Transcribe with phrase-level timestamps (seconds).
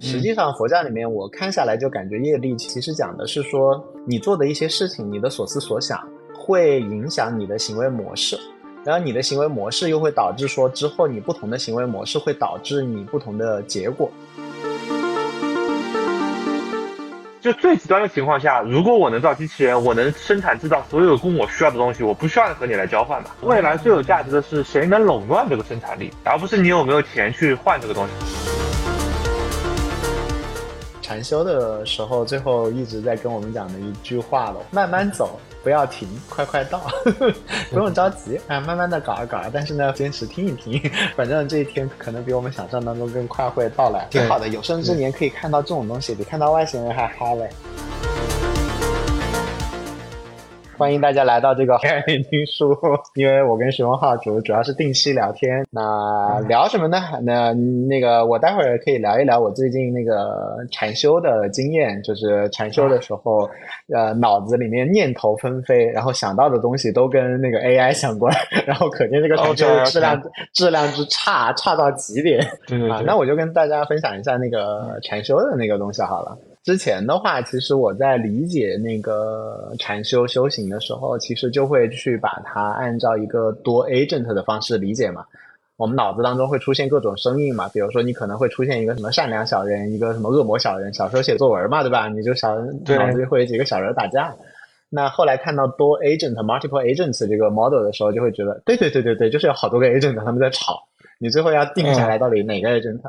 [0.00, 6.00] 实际上，佛教里面我看下来就感觉业力其实讲的是说，你做的一些事情，你的所思所想
[6.34, 8.38] 会影响你的行为模式，
[8.84, 14.10] 然后你的行为模式又会导致说之后你不同的行为模式会导致你不同的结果。
[17.40, 23.30] 就最极端的情况下，如果我能造机器人，我能生产制造所有供我需要的东西，我不需要和你来交换吧。
[23.40, 28.39] 未来最有价值的是谁能垄断这个生产力，而不是你有没有钱去换这个东西。
[31.10, 36.80] 禅修的时候，最后一直在跟我们讲的一句话了：慢慢走，不要停，快快到，
[37.68, 39.42] 不用着急啊，慢慢的搞一搞。
[39.52, 40.80] 但是呢，坚持听一听，
[41.16, 44.46] 反正这一天可能比我们想象当中更快会到来，挺好的。
[44.46, 47.50] 有生之年可以看到这种东西，比看到外星人还嗨嘞。
[50.80, 52.74] 欢迎大家来到这个黑眼听书，
[53.14, 55.62] 因为我跟徐文浩主主要是定期聊天。
[55.70, 56.96] 那聊什么呢？
[57.22, 63.46] 那那个我待会儿可以聊一聊我最近那个禅修的经验，就是禅修的时候，
[63.94, 68.34] 呃，脑子里面念头纷飞，然后想到的东西都跟那个 AI 相关，
[68.66, 70.22] 然后可见这个禅修质量
[70.54, 72.40] 质量之差，差到极点。
[72.90, 76.38] 啊，那我就跟大家分享一下那个禅修的那个东西好了。
[76.62, 85.24] 之前的话，其实我在理解那个禅修修行的时候，其实就会去把它按照一个多 agent 的方式理解嘛。
[85.76, 90.92] 我们脑子当中会出现各种声音嘛，比如说你可能会出现一个什么善良小人，一个什么恶魔小人。
[90.92, 92.08] 小时候写作文嘛，对吧？
[92.08, 94.36] 你就小脑子里会有几个小人打架。
[94.90, 100.82] 那后来看到多 agent multiple agents 这个 model 的时候，就会觉得，对对对对对，就是有好多个 agent 他们在吵，
[101.18, 103.00] 你最后要定下来到底哪个 agent。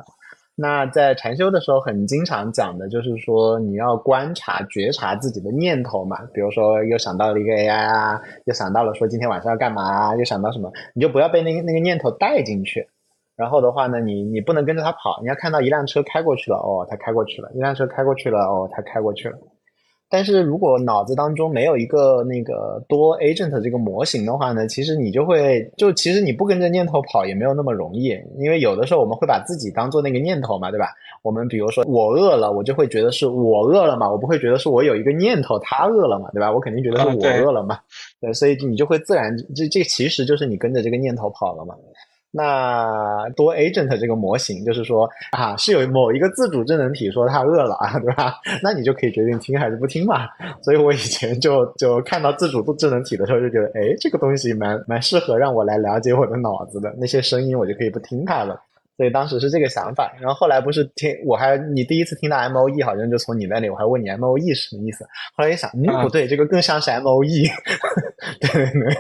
[0.55, 6.17] 那在禅修的时候，很经常讲的就是说，你要观察、觉察自己的念头嘛。
[6.33, 12.87] 比如说，又想到了一个 AI 啊，又想到了说今天晚上要干嘛，又想到什么，你就不要被那个那个念头带进去。
[13.35, 19.37] 然后的话呢，你你不能跟着他跑，你要看到一辆车开过去了，哦，他开过去了；一辆车开过去了，哦，他开过去了。
[20.11, 30.87] 但是如果脑子当中没有一个那个多 agent 这个模型的话呢，其实你就会就其实你不跟着念头跑也没有那么容易，因为有的时候我们会把自己当做那个念头嘛，对吧？
[31.21, 36.51] 我们比如说我饿了，我就会觉得是我饿了嘛，我不会觉得是我有一个念头他饿了嘛，对吧？
[36.51, 37.79] 我肯定觉得是我饿了嘛，
[38.19, 41.73] 对，所以你就会自然这这其实就是你跟着这个念头跑了嘛。
[42.31, 48.35] 那多 agent 这个模型就是说啊，是有某一个自主智能体说它饿了啊， 对吧？
[48.63, 50.27] 那你就可以决定听还是不听嘛。
[50.61, 58.59] 所以我以前就就看到自主智能体的时候，就觉得哎，这个东西蛮蛮适合让我来了解我的脑子的，那些声音我就可以不听它了。
[58.97, 65.03] 所以当时是这个想法，然后后来不是听我还你第一次听到 M O E 好像就从你那里，我还问你 M O E 是什么意思，
[65.35, 67.49] 后来一想，嗯，不对，这个更像是 M O E。
[68.39, 68.49] 对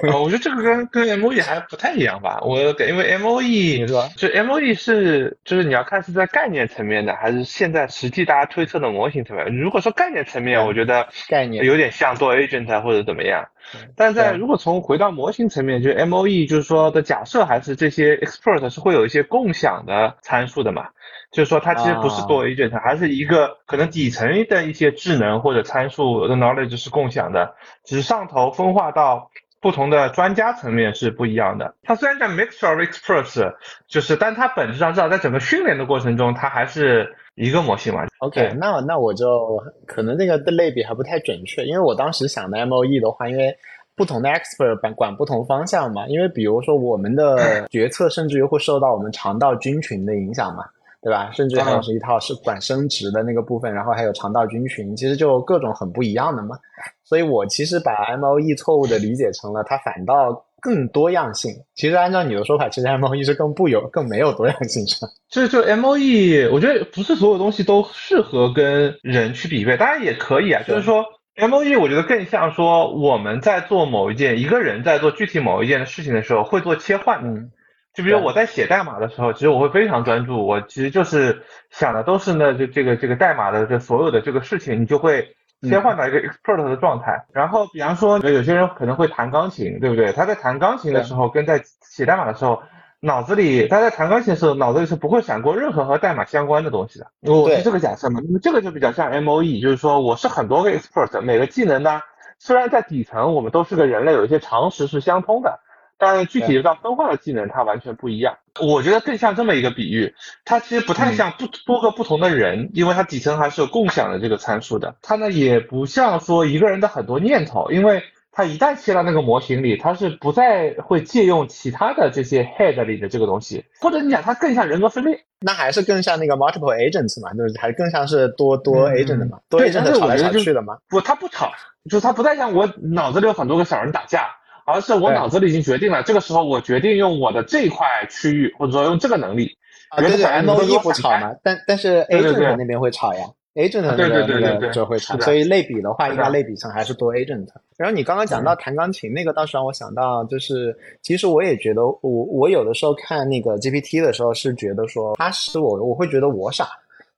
[0.01, 9.55] 对，我觉得这个跟跟 M O E 还不太一样吧，我因为 M O E 你说，就 M O E 是就是你要看是在概念层面的，还是现在实际大家推测的模型层面。
[9.55, 13.47] 如果说概念层面，我觉得概念有点像做 agent 或者怎么样。
[13.95, 20.89] 但在如果从回到模型层面，就 M O E 就是说的假设，还是这些 expert 是会有一些共享的参数的嘛？
[21.31, 31.73] 就是说它其实不是多 agent，还是一个可能底层的一些智能或者参数的 knowledge 是共享的，只是上头分化到不同的专家层面是不一样的。
[31.83, 33.53] 它虽然叫 mixture of experts，
[33.87, 37.15] 就是，但它本质上至少在整个训练的过程中，它还是。
[37.35, 43.55] 一个模型嘛，OK，那那我就可能那个的类比还不太准确，因为我当时想的 MOE 的话，因为
[43.95, 50.65] 不同的 expert 管管不同方向嘛，因为比如说我们的决策甚至于会受到我们肠道菌群的影响嘛，
[51.01, 51.31] 对吧？
[51.33, 56.57] 甚至还有是一套是管生殖的那个部分，然后还有肠道菌群，其实就各种很不一样的嘛，
[57.03, 60.45] 所以我其实把 MOE 错误的理解成了它反倒。
[60.63, 65.11] 更多样性，其实按照你的说法，其实 M O E 是更不有、更没有多样性 是吧？
[65.27, 70.61] 就就 M O E，我觉得不是所有东西都适合跟人去比配，当然也可以啊。
[70.67, 77.19] 就是说 M O E，我觉得更像说我们在做某一件，一个人在做具体某一件事情的时候会做切换。
[77.23, 77.49] 嗯，
[77.93, 85.35] 就比如我在写代码的时候，其实我会非常专注，我其实就是想的都是呢，就这个这个代码的这所有的这个事情，你就会。
[85.63, 90.11] 切换到一个 expert 的状态，然后比方说有些人可能会弹钢琴，对不对？
[90.11, 92.63] 他在弹钢琴的时候，跟在写代码的时候，
[92.99, 97.05] 脑子里他在弹钢琴的时候，脑子里是不会闪过任何和代码相关的东西的。
[97.21, 98.19] 我是这个假设嘛？
[98.25, 102.01] 那么这个就比较像 M O E，就是说我是很多个 expert，每个技能呢，
[102.39, 105.59] 虽然在底层我们都是个人类，有一些常识是相通的。
[106.01, 108.35] 但具体到分化的技能，它完全不一样。
[108.59, 110.11] 我觉得更像这么一个比喻，
[110.43, 114.95] 它其实不太像不多个不同的人，因为它底层还是有共享的这个参数的。
[115.03, 118.01] 它呢也不像说一个人的很多念头，因为
[118.31, 130.77] 它一旦切到那个模型里，它是不再会借用其他的这些 head 里的这个东西，或者你讲它更像人格分裂，那还是更像那个 multiple agents 嘛，就是还更像是多多 agent 的嘛，多对 agent 但是吵来吵去的嘛。
[130.89, 131.51] 不，它不吵，
[131.89, 134.27] 就是它不再像我脑子里有很多个小人打架，
[134.65, 139.49] 而是我脑子里已经决定了，这个时候我决定用我的这块区域，或者说用这个能力，
[139.89, 143.25] 啊，对对别的小人都给，MOE 我闪开不吵嘛，但但是 agent 那边会吵呀
[143.55, 147.47] ，agent 那对对个那个对对对就会吵，所以类比的话，应该类比成还是多 agent。
[147.77, 156.67] 然后你刚刚讲到弹钢琴那个，倒是让我想到，就是其实我也觉得，我我有的时候看那个 GPT 的时候，是觉得说他是我，我会觉得我傻。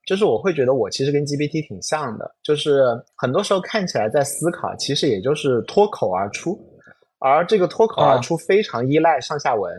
[0.05, 2.83] 就是我会觉得我其实跟 GPT 挺像的，就是
[3.15, 6.59] 很多时候看起来在思考，其实也就是脱口而出，
[7.23, 9.71] 而这个脱口而啊出非常依赖上下文。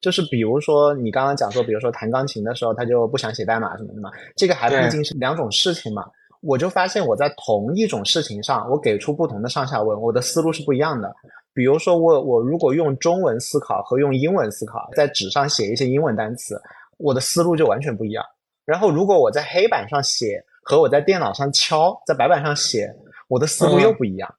[0.00, 6.04] 就是比如说你刚刚讲说，比如说弹钢琴的时候，他就不想写代码什么的嘛，这个还毕竟是两种事情嘛。
[6.40, 11.12] 我就发现我在同一种事情上，我给出不同的上下文，我的思路是不一样的。
[11.52, 16.60] 比如说我我如果用中文思考和用英文思考，在纸上写一些英文单词，
[16.98, 18.24] 我的思路就完全不一样。
[18.64, 22.88] 然后如果我在黑板上写和我在电脑上敲，在白板上写，
[23.26, 24.32] 我的思路又不一样。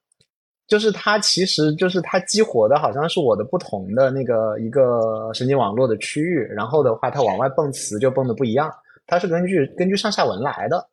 [0.70, 8.72] 就是它其实就是它激活的好像是我的不同的那个一个神经网络的区域，然后的话它往外蹦词就蹦的不一样，
[9.04, 10.88] 它是根据根据上下文来的。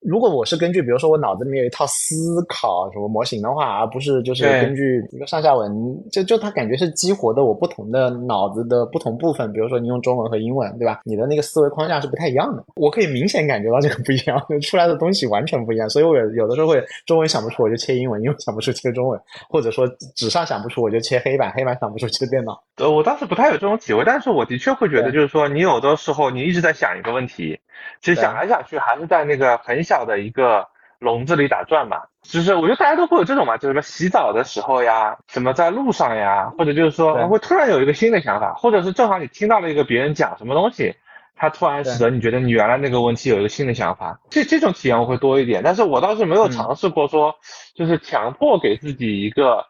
[0.00, 5.70] 如果我是根据比如说我脑子里面有一套思考什么模型的话，而不是就是根据一个上下文，
[6.10, 9.52] 就就它感觉是激活的我不同的脑子的不同部分。
[9.52, 11.00] 比如说你用中文和英文，对吧？
[11.04, 12.64] 你的那个思维框架是不太一样的。
[12.76, 15.88] 我可以明显感觉到这个不一样， 出来的东西完全不一样。
[15.88, 19.20] 所以我有有的时候会中文想不出我就切英文，英文想不出切中文，
[19.50, 19.86] 或者说
[20.16, 22.58] 纸上想不出我就切黑板，黑板想不出切电脑。
[22.80, 27.60] 呃，我倒是不太有这种体会，但是我的确会觉得，就是说，你有的时候你一直在想一个问题，
[28.00, 30.66] 其实想来想去还是在那个很小的一个
[30.98, 31.98] 笼子里打转嘛。
[32.22, 40.94] 就是我觉得大家都会有这种嘛，就是什么洗澡的时候呀，什么在路上呀，或者就是说对会突然有一个新的想法，或者是正好你听到了一个别人讲什么东西，
[41.36, 45.62] 他突然使得你觉得你原来那个问题有一个新的想法，这这种体验我会多一点。
[45.62, 47.36] 但是我倒是没有嗯尝试过说，
[47.74, 49.66] 就是强迫给自己一个。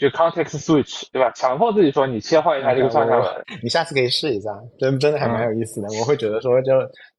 [0.00, 1.30] 就 context switch，对吧？
[1.32, 3.26] 强迫自己说你切换一下这个上下文，
[3.62, 5.88] 你下次可以试一下，真真的还蛮有意思的。
[6.00, 6.72] 我会觉得说就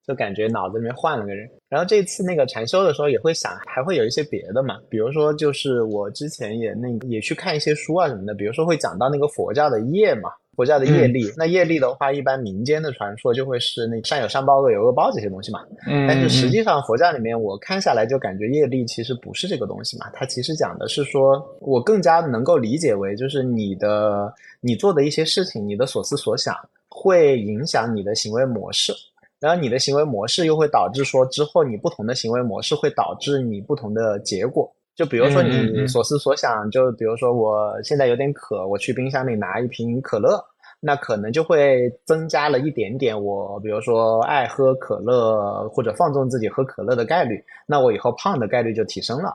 [0.08, 1.48] 就感觉脑子里面换了个人。
[1.70, 10.32] 然后这次那个禅修的时候也会想，还会有一些别的嘛，比如说就是我之前也那个也去看一些书啊什么的，比如说会讲到那个佛教的业嘛。
[10.62, 15.60] 佛教的业力，那业力的话，一般民间的传说就会是那善有善报，恶有恶报这些东西嘛。
[15.88, 26.56] 嗯但是实际上佛教里面，我看下来就感觉业力其实不是这个东西嘛，它其实讲的是说，我更加能够理解为就是你的你做的一些事情，你的所思所想
[26.90, 28.94] 会影响你的行为模式，
[29.40, 34.72] 然后你的行为模式又会导致说之后你不同的行为模式会导致你不同的结果。
[34.94, 35.88] 就比如说你嗯。
[35.88, 40.38] 所思所想，就比如说我现在有点渴，我去冰箱里拿一瓶可乐，
[40.82, 49.32] 那可能就会增加了一点点我，比如说爱喝可乐或者放纵自己喝可乐的概率，那我以后胖的概率就提升了。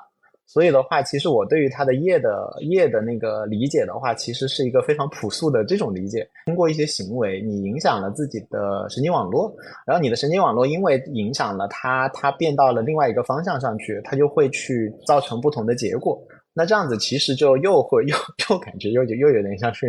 [0.48, 6.24] 所以的话，其实我对于它的业的业的那个理解的话，其实是一个非常朴素的这种理解。
[6.46, 9.52] 通过一些行为，你影响了自己的神经网络，
[9.84, 16.16] 然后你的神经网络因为影响了它，它变到了另外一个方向上去，它就会去造成不同的结果。
[16.58, 18.16] 那这样子其实就又会又
[18.48, 19.86] 又感觉又又有点像是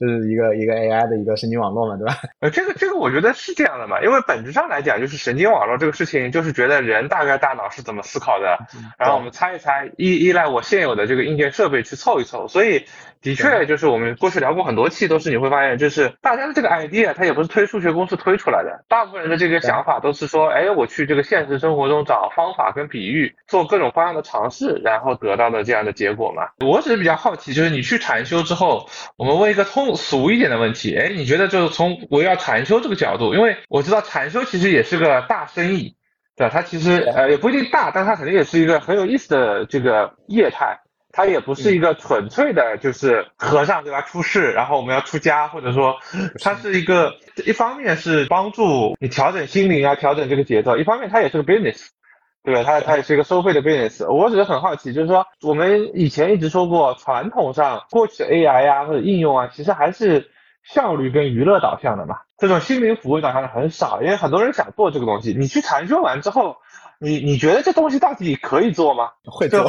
[0.00, 2.16] 就是一个一个 AI 的一个神经网络嘛，对吧？
[2.40, 8.58] 呃，这个这个我觉得是这样的嘛，因为本质上来讲，就是神经网络这个事情，就是觉得人大概大脑是怎么思考的，
[8.98, 12.84] 然后我们猜一猜，依依赖我现有的这个硬件设备去凑一凑，所以
[13.22, 26.48] 的确就是我们过去聊过很多期，都是你会发现，就是大家的这个 idea 它也不是推数学公式推出来的，大部分人的这个想法都是说，哎，我去这个现实生活中找方法跟比喻，做各种方向的尝试，然后得到的这样的结果嘛。
[26.64, 35.94] 我只是比较好奇，就是你去禅修之后，我们问一个通俗一点的问题，哎，你觉得就是从围绕禅修这个角度，因为我知道禅修其实也是个大生意，
[36.36, 36.50] 对吧？
[36.54, 40.80] 它其实呃也不一定大，但它肯定也是一个很有意思的这个业态。
[41.12, 44.00] 它也不是一个纯粹的，就是和尚对吧？
[44.02, 45.96] 出世，然后我们要出家，或者说，
[46.40, 47.14] 它是一个
[47.44, 51.88] 一方面是帮助你调整心灵啊，调整这个节奏，一方面它也是个 business，
[52.44, 52.62] 对吧？
[52.64, 54.06] 它它也是一个收费的 business。
[54.08, 60.30] 我只是很好奇，就是说我们以前一直说过，传统上过去 AI 啊或者应用啊，其实还是
[60.62, 65.34] 效率跟娱乐导向的嘛，这种心灵抚慰导向的很少，因为很多人想做这个东西。
[65.36, 66.56] 你去禅修完之后，
[67.00, 69.10] 你你觉得这东西到底可以做吗？
[69.24, 69.68] 会做。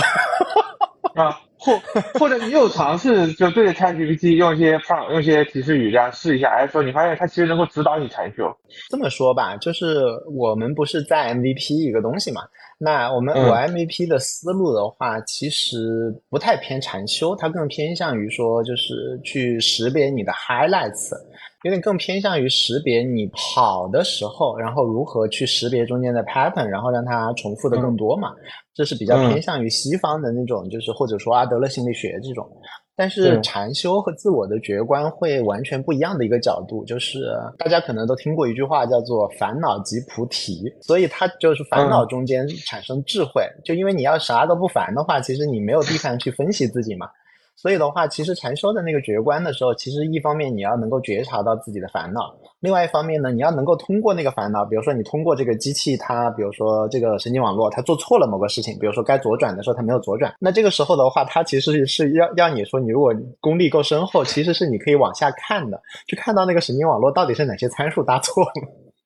[1.16, 1.74] 啊，或
[2.20, 8.46] 或者你有尝试就对着 ChatGPT 用一些 prompt 用一些提示语这样试一下，还是说你发现它其实能够指导你禅修？
[8.90, 10.04] 这么说吧，就是
[10.36, 12.42] 我们不是在 MVP 一个东西嘛？
[12.84, 21.12] 那我们我 MVP 的思路的话，其实不太偏禅修，它更偏向于说就是去识别你的 highlights，
[21.64, 28.34] 有点更偏向于识别你跑的时候，然后如何去识别中间的 pattern，然后让它重复的更多嘛。
[28.82, 32.50] 这是比较偏向于西方的那种，就是或者说阿德勒心理学这种。
[32.96, 43.44] 但是禅修和自我的觉观会完全不一样的一个角度，就是大家可能都听过一句话叫做“烦恼即菩提”，所以它就是烦恼中间产生智慧。
[43.64, 47.08] 就因为你要啥都不烦的话，其实你没有地方去分析自己嘛。
[47.56, 68.52] 所以的话，其实禅修的那个觉观的时候，其实一方面你要能够觉察到自己的烦恼，另外一方面呢，你要能够通过那个烦恼，比如说你通过这个机器，它比如说这个神经网络，它做错了某个事情，比如说该左转的时候它没有左转，那这个时候的话，它其实是要要你说，你如果功力够深厚，其实是你可以往下看的，去看到那个神经网络到底是哪些参数搭错了，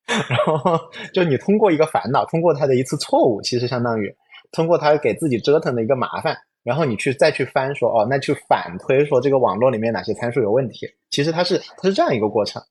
[0.30, 0.78] 然后
[1.14, 4.14] 就你通过一个烦恼，通过它的一次错误，其实相当于
[4.52, 6.36] 通过它给自己折腾的一个麻烦。
[6.62, 10.88] 然后你去再去翻说哦，那去反推说这个网络里面哪些参数有问题？
[11.10, 12.62] 其实它是它是这样一个过程。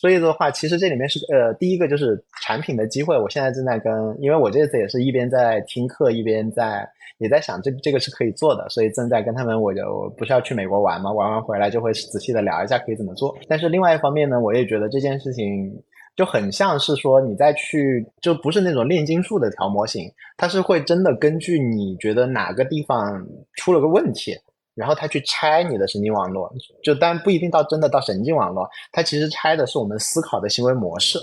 [0.00, 3.14] 所以的话，其实这里面是呃，第一个就是产品的机会。
[3.18, 6.88] 我现在正在跟，因为我这次也是一边在听课，一边在
[7.18, 13.36] 也在想这这个是可以做的，所以正在跟他们，我就不是要去美国玩嘛，玩完回来就会仔细的聊一下可以怎么做。
[13.46, 15.70] 但是另外一方面呢，我也觉得这件事情。
[16.16, 20.02] 就很像是说，你再去就不是那种炼金术的调模型，
[20.36, 24.36] 它是会真的根据你觉得哪个地方出了个问题，
[24.80, 26.50] 然后他去拆你的神经网络，
[26.82, 31.18] 就但不一定到真的到神经网络，他其实拆的是我们思考的行为模式。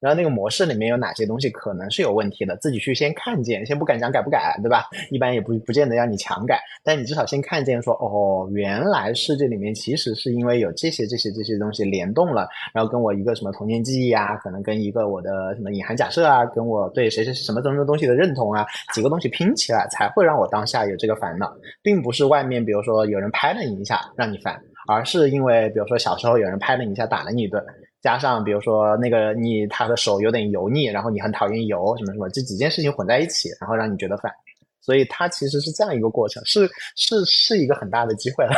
[0.00, 4.84] 然后那个模式里面有哪些东西可能是有问题的，自己去先看见，先不敢讲改不改，对吧？
[5.10, 18.64] 一般也不不见得让你强改，但你至少先看见说，哦，原来世界里面其实是因为有这些这些这些东西联动了，然后跟我一个什么童年记忆啊，可能跟一个我的什么隐含假设啊，跟我对谁谁什么什么东西的认同啊，
[18.94, 21.52] 几个东西拼起来才会让我当下有这个烦恼，
[21.82, 27.62] 并不是外面比如说有人拍了你一下让你烦，而是因为比如说小时候有人拍了你一下打了你一顿。
[28.00, 34.32] 加上比如说那个你他的手有点油腻，然后你很讨厌油什么什么，这几件事情混在一起，然后让你觉得烦，
[34.80, 38.52] 所以它其实是这样一个过程，是是是一个很大的机会了。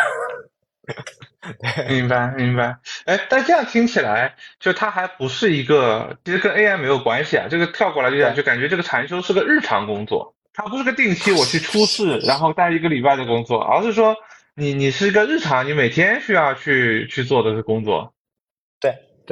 [1.88, 7.46] 明白明白，哎，但这样听起来，就它还不是一个，其实跟 AI 没有关系啊。
[7.48, 14.14] 这个跳过来就讲，就感觉这个禅修是个日常工作，它不是个定期我去出事然后待一个礼拜的工作，而是说
[14.54, 18.12] 你你是一个日常，你每天需要去去做的工作。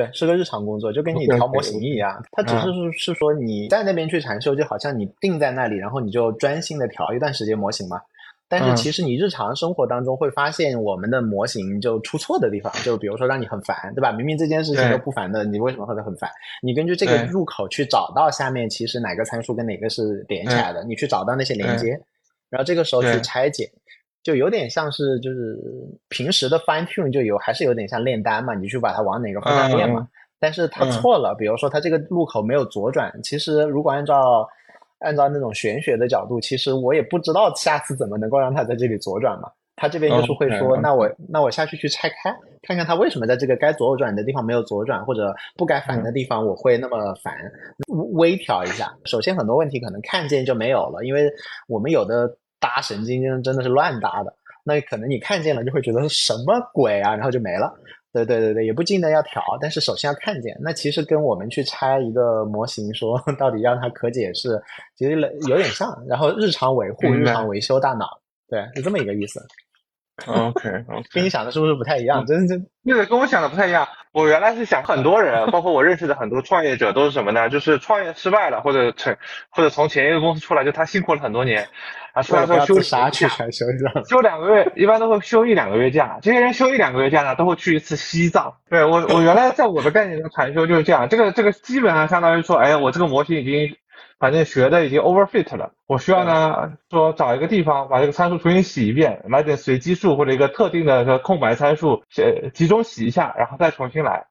[0.04, 0.10] 对。
[0.12, 2.22] 是个日常工作，就跟你调模型一样。
[2.32, 8.00] 它只是是是说你在那边去禅修，就好像你定在那里，然后你就专心的调一段时间模型嘛。
[8.48, 14.10] 但是其实你日常生活当中会发现，我们的模型就出错的地方，就比如说让你很烦，对吧？
[14.10, 16.28] 明明这件事情都不烦的，你为什么会很烦？
[16.60, 21.90] 你根据这个入口去找到下面其实哪个参数跟哪个是连起来的，你去找到那些连接，
[22.48, 23.70] 然后这个时候去拆解。
[24.22, 25.58] 就有点像是就是
[26.08, 30.06] 平时的 fine tune 就有还是有点像炼丹嘛，你去把它往哪个方向练嘛。
[30.38, 34.46] 但是它错了，比如说它这个路口没有左转，其实如果按照
[34.98, 39.50] 按照那种玄学的角度，其实我也不知道下次怎么能够让它在这里左转嘛。
[39.76, 47.34] 他这边就是会说，那我那我下去去拆开，看看他为什么在这个该左转的地方没有左转，或者不该反的地方我会那么烦，
[48.12, 48.94] 微调一下。
[49.06, 51.30] 首先很多问题可能看见就没有了，因为
[51.68, 52.34] 我们有的。
[52.60, 57.72] 搭神经真真的是乱搭的，那可能你看见了就会觉得是什么鬼啊，然后就没了。
[58.12, 60.56] 对对对对，也不尽得要调，但是首先要看见。
[60.60, 64.60] 那其实跟我们去拆一个模型，说到底让它可解释，
[64.96, 65.12] 其实
[65.48, 65.96] 有点像。
[66.08, 68.06] 然后日常维护、日常维修大脑，
[68.48, 69.40] 对，是这么一个意思。
[70.26, 70.70] OK，
[71.12, 72.24] 跟你想的是不是不太一样？
[72.26, 73.86] 真真那个跟我想的不太一样。
[74.12, 77.48] 我原来是想很多人，包括我认识的很多创业者都是什么呢？
[77.48, 79.16] 就是创业失败了，或者成
[79.50, 81.68] 或者从前一个公司出来，就他辛苦了很多年。
[82.12, 83.66] 啊，出来说休啥去休休
[84.08, 86.18] 休两个月，一般都会休一两个月假。
[86.20, 88.52] 这些人休一两个月假呢，都会去一次西藏。
[88.68, 91.08] 对我，我原来在我的概念中禅修就是这样。
[91.08, 93.76] 这个这个基本上相当于说，哎，我这个模型已经
[94.20, 104.26] 反正学的已经 overfit 了，我需要呢说找一个地方把这个参数重新洗一遍，来点随机数或者一个特定的个空白参数，呃，集中洗一下，然后再重新来。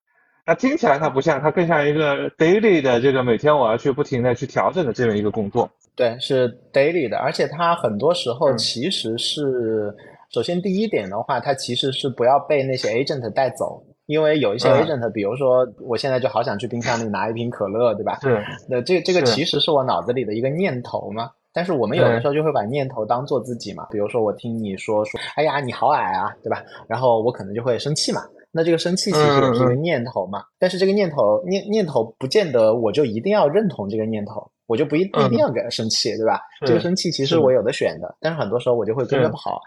[0.46, 5.68] 那听起来它不像，它更像一个 daily 的这个每天我要去不停的去调整的这么一个工作。
[5.96, 9.92] 对，是 daily 的，而且它很多时候其实是，
[10.32, 18.18] 首先第一点的话，它其实是不要被那些 agent 带走，因为有一些 agent，比如说我现在就好想去冰箱里拿一瓶可乐，对吧？
[18.24, 18.44] 对。
[18.68, 26.64] 那这这个其实是我脑子里的一个念头嘛，但是我们有的时候就会把念头当做自己嘛，比如说我听你说说，哎呀你好矮啊，对吧？
[26.88, 28.22] 然后我可能就会生气嘛。
[28.52, 36.42] 那这个生气其实也是一个念头嘛，但是这个念头念念头不见得我就一定要认同这个念头，我就不一不一定要给他生气，对吧？
[36.66, 39.62] 这个生气其实我有的选的，但是很多时候我就会跟着跑。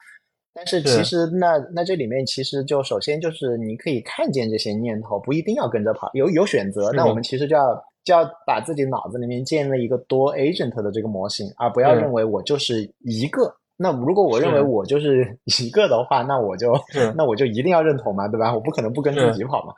[0.55, 6.91] 但是其实那那这里面其实就首先就是你可以看见这些念头，不一定要跟着跑，有有选择。
[6.93, 13.55] 那我们其实就要就要把自己脑子里面建立一个多 agent 的这个模型，而不要认为我就是一个。
[13.79, 16.73] 那如果我认为我就是 一个的话，那我就
[17.17, 18.55] 那我就一定要认同嘛，对吧？
[18.55, 19.73] 我不可能不跟自己跑嘛。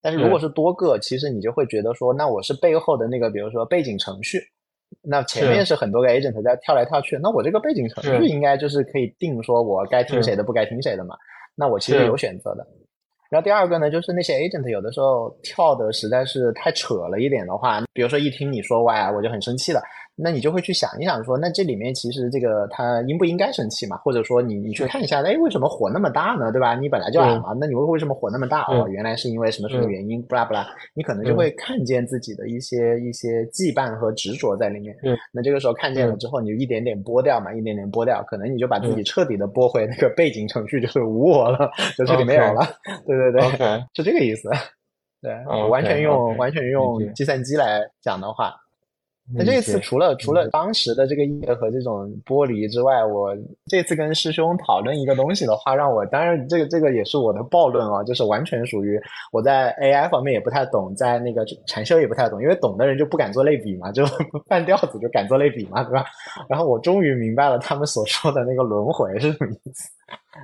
[0.00, 4.40] 但是如果是多个，其实你就会觉得说，那我是背后的那个，比如说背景程序。
[5.02, 11.16] 那前面是很多个 agent 在跳来跳去，那我这个背景程序应该就是可以定说我该听谁的，不该听谁的嘛。
[11.54, 12.66] 那我其实有选择的。
[13.28, 19.80] 然后第二个呢，就是那些 agent 有的时候跳的实在是太扯了一点的话，比如说一听你说 why，我就很生气了。
[20.18, 23.98] 那你就会去想一想，说那这里面其实这个他应不应该生气嘛？
[23.98, 26.50] 或者说你你去看一下，哎，为什么火那么大呢？
[26.50, 26.74] 对吧？
[26.74, 28.62] 你本来就矮嘛，那你为为什么火那么大？
[28.68, 30.22] 哦，原来是因为什么什么原因？
[30.22, 34.96] 不啦不啦，你可能就会看见自己的一些一些羁绊和执着在里面。
[35.02, 42.66] 嗯，那这个时候看见了之后，你就一点点剥掉嘛，一点点剥掉，可能你就把自己彻底的剥回那个背景程序，就是无我了，就这里没有了。
[43.06, 44.48] 对对对是这个意思。
[45.20, 45.34] 对，
[45.68, 48.54] 完全用完全用计算机来讲的话。
[49.34, 59.00] 那这次除了除了当时的这个业和这种剥离之外，我这次跟师兄讨论一个东西的话，让我当然这个这个也是我的暴论啊，就是完全属于
[59.32, 64.04] 我在 AI 方面也不太懂，在那个禅修也不太懂，因为懂的人就不敢做类比嘛，就
[64.46, 66.04] 半吊子就敢做类比嘛，对吧？
[66.48, 69.90] 然后我终于明白了他们所说的那个轮回是什么意思，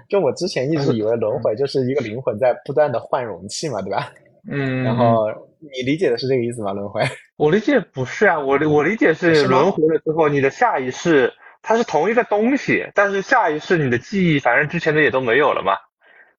[0.09, 4.13] 就我之前一直以为轮回就是一个灵魂在不断的换容器嘛，对吧？
[4.51, 5.27] 嗯，然后
[5.61, 6.73] 你理解的是这个意思吗？
[6.73, 7.03] 轮回？
[7.37, 11.33] 我理解不是啊，我我理解是轮回了之后，你的下一世
[11.63, 15.75] 它是同一个东西，但是下一世你的记忆，反正之前的也都没有了嘛，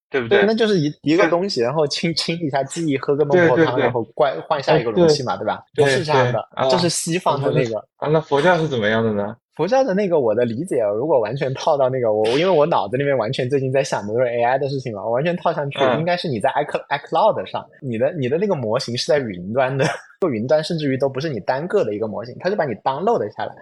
[0.09, 0.43] 对不对？
[0.45, 5.63] 那就是一一个东西，然后清清一下记忆，喝个孟婆汤，然后换换下一个容器嘛，对吧？
[5.75, 7.77] 不是这样的，这是西方的那个。
[7.97, 9.35] 啊，那佛教是怎么样的呢？
[9.55, 19.85] 佛教的那个，我的理解，如果完全套到那个我，因为我脑子里面完全最近在想的都是 AI 的事情嘛，我完全套上去，应该是你在 i iCloud 上，你的你的那个模型是在云端的，
[20.19, 23.53] 做 云端甚至于都不是你单个的一个模型，它是把你 download 下来。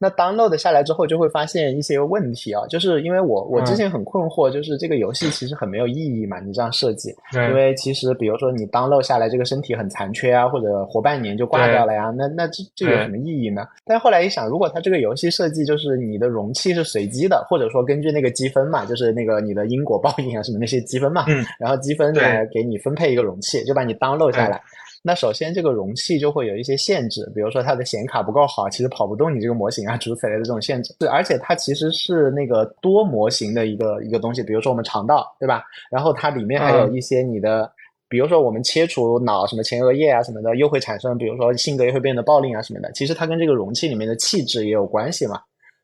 [0.00, 7.14] 那 download 下来之后，就会发现一些问题啊，就是因为我我之前很困惑，就是这个游戏其实很没有意义嘛，你这样设计，
[7.48, 13.66] 因为其实比如说你 download 下来这个身体很残缺啊，或者活半年就挂掉了呀，那那这这有什么意义呢？
[13.84, 21.26] 但后来一想，如果它这个游戏设计就是你的容器是随机的，或者说根据那个积分嘛，就是那个你的因果报应啊什么那些积分嘛，
[21.58, 24.58] 然后积分来给你分配一个容器，就把你 download 下来。
[25.02, 30.94] 那首先，这个容器就会有一些限制，比如说它的显卡不够好，其实跑不动你这个模型啊，诸如此类的这种限制。
[30.98, 35.64] 对，而且它其实是那个多模型的一个一个东西，比如说我们肠道，对吧？
[35.90, 37.72] 然后它里面还有一些你的，
[38.10, 42.92] 比如说我们切除脑什么前额叶啊什么的，又会产生，比如说性格也会变得暴力啊什么的。
[42.92, 45.40] 其实它跟这个容器里面的气质也有关系嘛。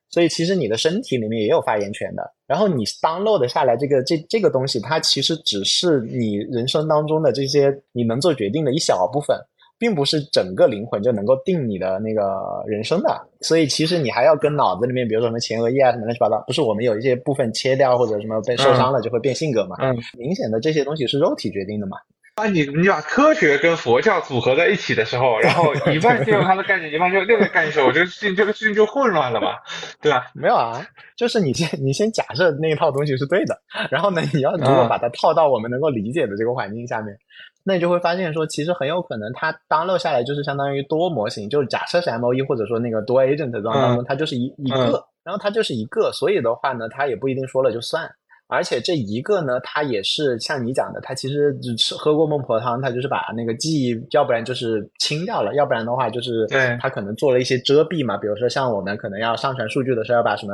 [0.08, 9.36] 所以其实你的身体里面也有发言权的，然后你 download 下来这个这这个东西，它其实只是你人生当中的这些你能做决定的一小部分，
[9.78, 12.22] 并不是整个灵魂就能够定你的那个
[12.66, 13.20] 人生的。
[13.40, 19.76] 所以其实你还要跟脑子里面，比如说什么前额叶啊什么乱七八糟，不是我们有一些部分切掉或者什么被受伤了就会变性格嘛？
[19.80, 21.98] 嗯，明显的这些东西是肉体决定的嘛。
[22.36, 29.54] 当你你把科学跟佛教组合在一起的时候，然后 一半进入它的概念，一半就另一个概念时候，我觉得事情这个事情就混乱了嘛，
[30.02, 30.26] 对吧？
[30.34, 33.58] 没有啊，就是你先你先假设那一套东西是对的，
[33.90, 37.16] 然后呢，你要如果把它套到我们能够理解的这个环境下面，
[37.64, 48.06] 那你就会发现说，其实很有可能它 download 下来就是相当于多模型，就是假设是 M O E 或者说那个多 agent 当中，它就是一一个，然后它就是一个，所以的话呢，它也不一定说了就算。
[48.48, 56.46] 而且这一个呢，它也是像你讲的，它其实只吃喝过孟婆汤，它就是把那个记忆，要不然就是清掉了，要不然的话就是
[56.80, 58.16] 它可能做了一些遮蔽嘛。
[58.16, 60.52] 比如说像我们可能要上传数据的时候，要把什么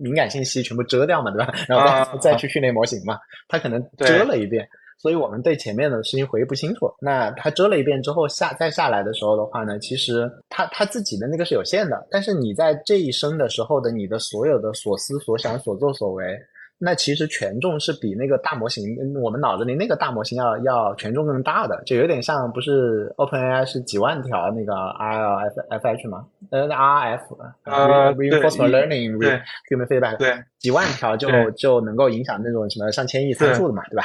[0.00, 1.52] 敏感信息全部遮掉嘛，对吧？
[1.68, 4.64] 然后再再去训练模型嘛，它可能遮了一遍，
[4.98, 6.88] 所以我们对前面的事情回忆不清楚。
[7.00, 16.38] 那它遮了一遍之后下再下来的时候的话呢，其实它它自己的那个是有限的，但是你在这一生的时候的你的所有的所思所想所作所为。
[16.84, 18.84] 那其实权重是比那个大模型，
[19.22, 26.26] 我们脑子里那个大模型要要权重更大的，就有点像不是 OpenAI 是几万条那个 RLFH 吗？
[26.50, 27.20] 呃，RF，
[27.62, 29.40] 呃，Reinforcement Learning，对
[29.70, 34.02] ，Human Feedback，对，几万条就就能够影响那种什么上千亿参数的嘛，对吧？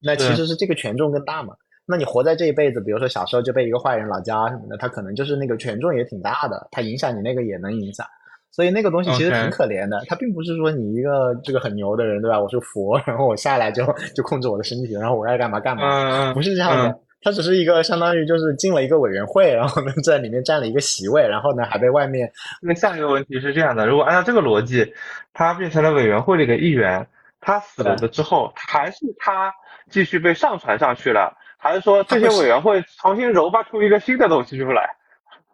[0.00, 1.52] 那其实是这个权重更大嘛。
[1.84, 8.06] 那你活在这一辈子，比如说小时候就被一个坏人老家什么的，他可能就是那个权重也挺大的，他影响你那个也能影响。
[8.50, 10.02] 所以那个东西其实挺可怜的。
[10.08, 12.40] 它并不是说你一个这个很牛的人，对吧？
[12.40, 13.84] 我是佛， 然后我下来就
[14.14, 16.98] 就控制我的身体，然后我爱干嘛干嘛，不是这样的。
[17.22, 22.32] 他只是一个相当于就是进了一个委员会，然后呢在里面占了一个席位，然后呢还被外面。
[22.62, 24.94] 那下一个问题是这样的：如果按照这个逻辑，
[25.34, 27.06] 他变成了委员会的一个议员，
[27.40, 29.52] 他死了的之后，还是他
[29.90, 31.36] 继续被上传上去了？
[31.58, 34.88] 还是说这些委员会重新揉巴出一个新的东西出来？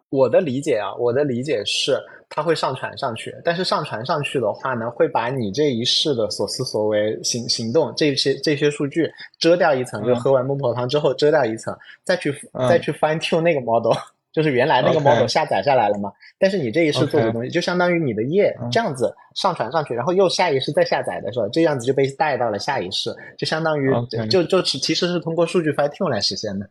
[0.09, 12.33] 我的理解啊，我的理解是，它会上传上去，但是上传上去的话呢，会把你这一世的所思所为、行行动这些这些数据遮掉一层，就喝完孟婆汤之后遮掉一层，再去
[12.69, 13.93] 再去 fine tune 那个 model。
[14.33, 23.91] 就是原来那个 model 下载下来了嘛，但是你这一世做的东西，就相当于你的页这样子上传上去，然后又下一世再下载的时候，这样子就被带到了下一世，就相当于
[24.29, 26.69] 就就是其实是通过数据 fine tune 来实现的。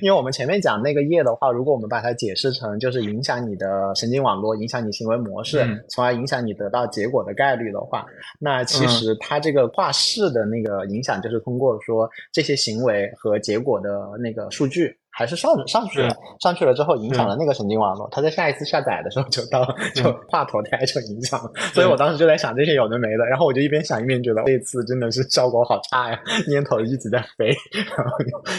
[0.00, 8.04] 因为我们前面讲那个业的话，如果我们把它解释成就是影响你的神经网络、影响你行为模式，从而影响你得到结果的概率的话，
[8.38, 14.94] 那其实它这个跨世的那个影响就是通过说这些行为和结果的那个数据。
[15.18, 27.48] 还是上上去了，上去了之后影响了那个神经网络，它在下一次下载的时候就到就画头胎就影响了，所以我当时就在想这些有的没的，然后我就一边想一边觉得这次真的是效果好差呀，念头一直在飞，
[27.96, 28.12] 然后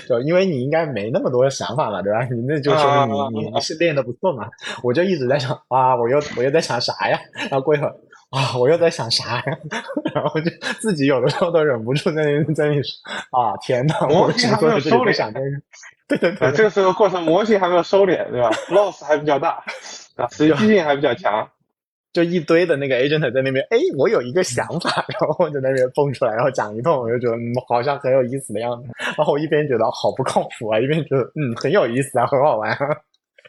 [0.05, 2.27] 就因为你应该没那么多想法嘛，对吧？
[2.29, 4.45] 你那就说明你你你是练的不错嘛，
[4.83, 7.17] 我就一直在想啊，我又我又在想啥呀？
[7.49, 7.95] 然后过一会儿
[8.31, 9.43] 啊，我又在想啥呀？
[10.13, 12.91] 然后就自己有的时候都忍不住在那在那说
[13.31, 15.45] 啊，天哪，我只做这里不想这个。
[16.09, 18.49] 对对对，这个时候过程模型还没有收敛，对吧？
[18.69, 19.63] loss 还比较大，
[20.17, 21.47] 啊，随机性还比较强，
[22.11, 28.89] 就一堆的那个 agent 在那边，哎，我有一个想法，然后就在那边蹦出来，然后讲一通，我就觉得嗯，好像很有意思的样子。
[29.15, 32.75] 然后我一边觉得好不靠谱啊，一边觉得嗯，很有意思啊，很好玩，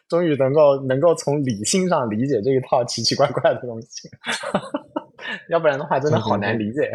[0.09, 4.07] 终于能够能够从理性上理解这一套奇奇怪怪的东西，
[5.49, 6.93] 要不然的话真的好难理解。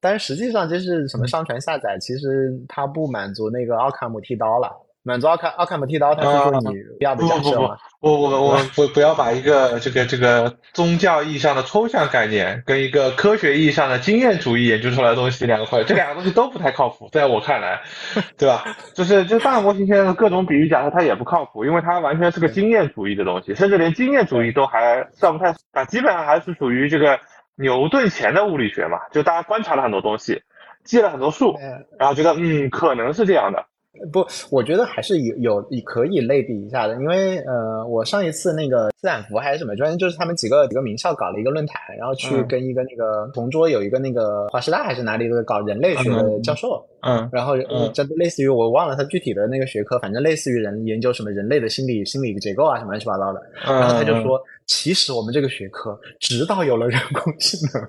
[0.00, 4.70] 但是实际上就是什么上传下载，其实它不满足那个奥卡姆剃刀了。
[5.08, 7.78] 满足奥卡奥卡姆剃刀，他是说你不要的假设吗？
[8.00, 17.80] 我我我不不要把一个这个这个宗教意义上的抽象概念跟一个科学意义上的经验主义研究出来的东西两个块，这两个东西都不太靠谱，在我看来，
[18.36, 18.62] 对吧？
[18.94, 27.18] 就是就大模型现在的各种比喻假设它也不靠谱，因为它完全是个经验主义的东西，甚至连经验主义都还算不太啊，基本上还是属于这个
[27.56, 30.42] 牛顿前的物理学嘛，就大家观察了很多东西，
[30.84, 31.56] 记了很多数，
[31.98, 33.64] 然后觉得嗯可能是这样的。
[34.12, 57.88] 不，我觉得还是有有可以类比一下的，因为呃，我上一次那个斯坦福还是什么，专就是他们几个几个名校搞了一个论坛，然后去跟一个那个同桌有一个那个华师大还是哪里的搞人类学的教授，嗯，然后嗯，这类似于我忘了他具体的那个学科，反正类似于人研究什么人类的心理心理结构啊什么乱七八糟的，然后他就说，其实我们这个学科直到有了人工智能。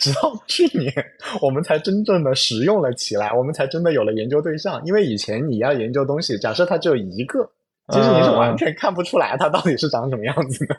[0.00, 0.92] 直到去年，
[1.40, 4.82] 我们才真正的实用了起来，我们才真的有了研究对象。
[4.84, 7.48] 因为以前你要研究东西，假设它只有一个，
[7.92, 10.76] 其实你是完全看不出来它到底是长什么样子的。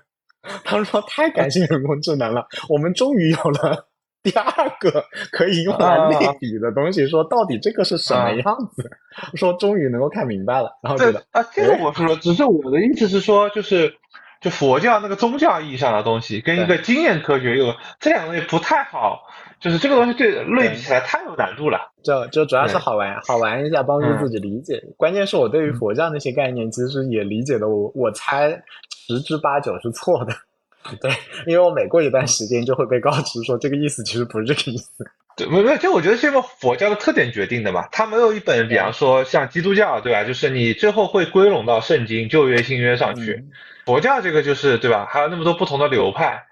[0.64, 3.88] 他说太感谢人工智能了，我们终于有了
[4.24, 8.44] 第二个可以用来类比的东西，说到底这个是什么样
[8.76, 8.90] 子，
[9.36, 10.72] 说终于能够看明白了。
[10.82, 13.94] 然后觉得啊，这个我说，只是我的意思是说，就是。
[14.42, 19.24] 就佛教那个宗教意义上的东西，跟一个经验科学又这两个东西不太好，
[19.60, 21.92] 就是这个东西对类比起来太有难度了。
[22.04, 24.82] 就就主要是好玩，好玩一下，帮助自己理解。
[24.96, 28.50] 关键是我对于佛教那些概念，其实也理解的，我我猜
[28.90, 30.34] 十之八九是错的。
[31.02, 31.12] 对，
[31.46, 35.04] 因为我每过一段时间就会被告知说这个意思其实不是这个意思。
[35.36, 37.86] 对，没有，就我觉得是因为佛教的特点决定的嘛。
[37.92, 40.24] 它没有一本，比方说像基督教，对吧？
[40.24, 43.44] 就是你最后会归拢到圣经、旧约、新约上去。
[43.88, 45.08] 佛教这个就是对吧？
[45.10, 46.44] 还有那么多不同的流派，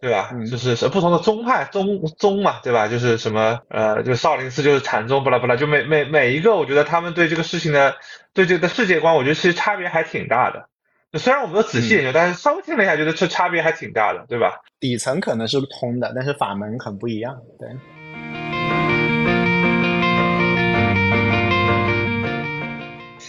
[0.00, 0.30] 对吧？
[0.50, 2.88] 就是是不同的宗派宗宗嘛，对吧？
[2.88, 7.96] 就是什么呃，就少林寺就是禅宗，不啦不啦，就每每每一个，我觉得他们对这个事情的
[8.32, 10.70] 对这个世界观，我觉得其实差别还挺大的。
[11.18, 14.60] 虽然我们都仔细研究，但是稍微听了一下，觉得这差别还挺大的，对吧？
[14.80, 17.68] 底层可能是通的，但是法门很不一样，对。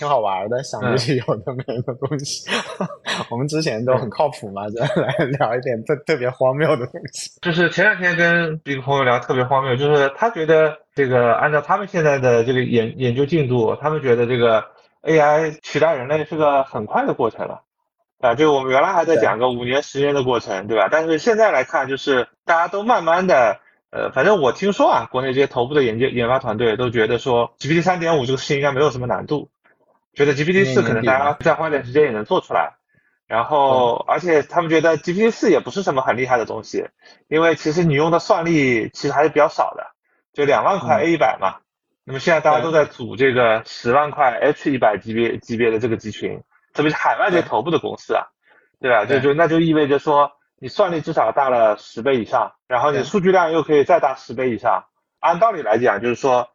[0.02, 2.50] 挺好玩的，想这些有的没的东西。
[3.30, 7.30] 我们之前都很靠谱嘛，就 来聊一点特特别荒谬的东西。
[7.40, 14.66] 就是前两天跟一个朋友聊，特别荒谬，就是他觉得这个按照他们现在的这个研研究进度，他们觉得这个
[15.04, 17.62] AI 取代人类是个很快的过程了。
[18.22, 20.90] 啊，就我们原来还在讲个五年、十年的过程，对吧？
[20.92, 23.60] 但是现在来看，就是大家都慢慢的，
[23.92, 29.50] 呃，反正我听说啊，国内这些头部的研究研发团队都觉得说，GPT 三点五这个事情应该没有什么难度。
[30.14, 32.74] 觉得 GPT 四可能大家再花点时间也能做出来，
[33.28, 36.90] 然后而且他们觉得 GPT 四也不是什么很厉害的东西，
[37.28, 39.88] 因为其实你用的算力其实还是比较少的，
[40.34, 41.58] 就两万块 A 一百嘛。
[42.04, 46.42] 那么现在大家都在组这个十万块 H 一百级别级别的这个集群，
[46.74, 48.26] 特别是海外这些头部的公司啊，
[48.80, 49.06] 对吧？
[49.06, 54.86] 就就那就意味着说，你算力至少大了十倍以上，然后你数据量又可以再大十倍以上。
[55.20, 56.50] 按道理来讲，就是说，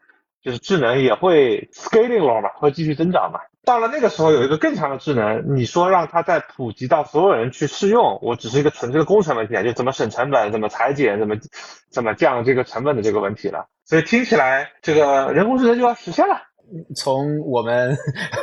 [0.46, 3.40] 就是智能也会 scaling 嘛，会继续增长嘛。
[3.64, 11.34] 到了那个时候，有一个更强的智能，你说让它再普及到所有人去试用，我只是一个纯粹的工程问题啊，就怎么省成本，怎么裁剪，怎么
[11.90, 13.66] 怎么降这个成本的这个问题了。
[13.84, 16.40] 所以听起来，这个人工智能就要实现了。
[16.94, 17.96] 从我们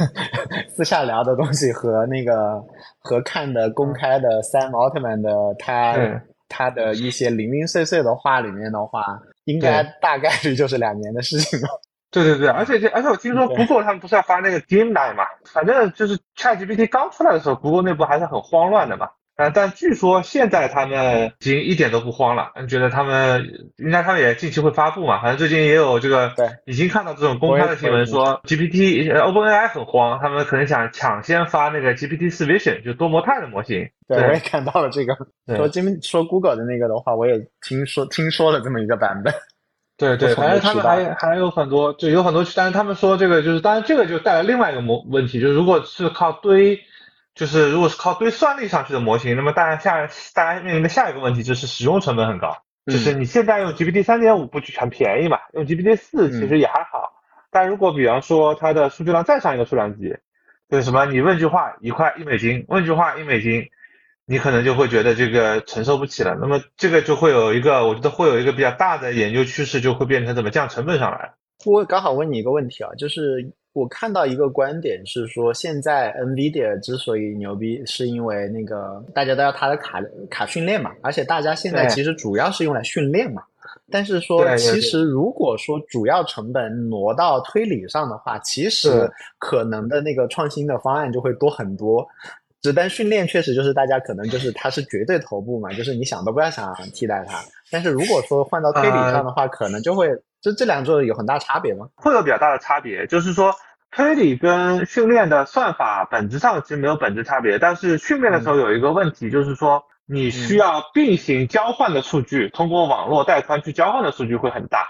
[0.75, 2.61] 私下聊的东西和那个
[2.99, 9.05] 和看的公开的 Sam Altman 的他他的一些零零碎碎的话里面的话，
[9.45, 11.67] 应该大概率就是两年的事情了。
[12.13, 15.25] 对对对，而且这而且我听说 Google 他们不是要发那个 Gemini 嘛？
[15.51, 19.09] 反正就是 ChatGPT 刚出来的时候，Google 内部还是很慌乱的嘛。
[19.35, 22.51] 啊，但据说现在他们已经一点都不慌了。
[22.53, 23.43] 嗯，觉得他们
[23.77, 25.19] 应该他们也近期会发布嘛？
[25.23, 33.89] 反正最近也有这个，对，已经看到这种公开的新闻说 GPT OpenAI 很慌，他们可能想抢先发那个 GPT 四 Vision，就多模态的模型。
[34.07, 35.17] 对，我也看到了这个。
[35.57, 39.33] 说今说 Google 的那个的话，我也听说听说了这么一个版本。
[39.97, 46.81] 对对，反正他们还还有很多，就有很多，但是他们说这个就是，当然这个就带来另外一个模问题，就是如果是靠堆。
[47.35, 52.55] 就是如果是靠堆算力上去的模型，那么大家下大家面临的下一个问题就是使用成本很高。
[52.85, 55.39] 就是你现在用 GPT 三点五不很便宜嘛？
[55.55, 57.11] 用 GPT 四其实也还好。
[57.49, 60.15] 但如果比方说它的数据量再上一个数量级，
[60.69, 63.67] 就是什么你问句话一块一美金，问句话一美金，
[64.25, 66.37] 你可能就会觉得这个承受不起了。
[66.39, 71.33] 那么这个就会有一个，我觉得会有一个比较大的研究趋势，就会变成怎么降成本上来。
[71.65, 73.51] 我刚好问你一个问题啊，就是。
[73.73, 83.41] 我看到一个观点是说，现在 NVIDIA 之所以牛逼，是因为那个大家都要它的卡卡训练嘛，而且大家现在其实主要是用来训练嘛。
[83.91, 89.09] 但是说，其实如果说主要成本挪到推理上的话，其实
[89.39, 92.07] 可能的那个创新的方案就会多很多。
[92.63, 97.43] 子弹训练确实就是大家可能就是它是绝对头部嘛，就是你想都不要想替代它。
[97.69, 100.09] 但是如果说换到推理上的话，可能就会。
[100.43, 101.87] 这这两者有很大差别吗？
[101.95, 103.55] 会有比较大的差别，就是说
[103.91, 114.85] 推理跟训练的算法本质上其实没有本质差别，但是训练的时候有一个问题，就是说你需要并行交换的数据，通过网络带宽去交换的数据会很大。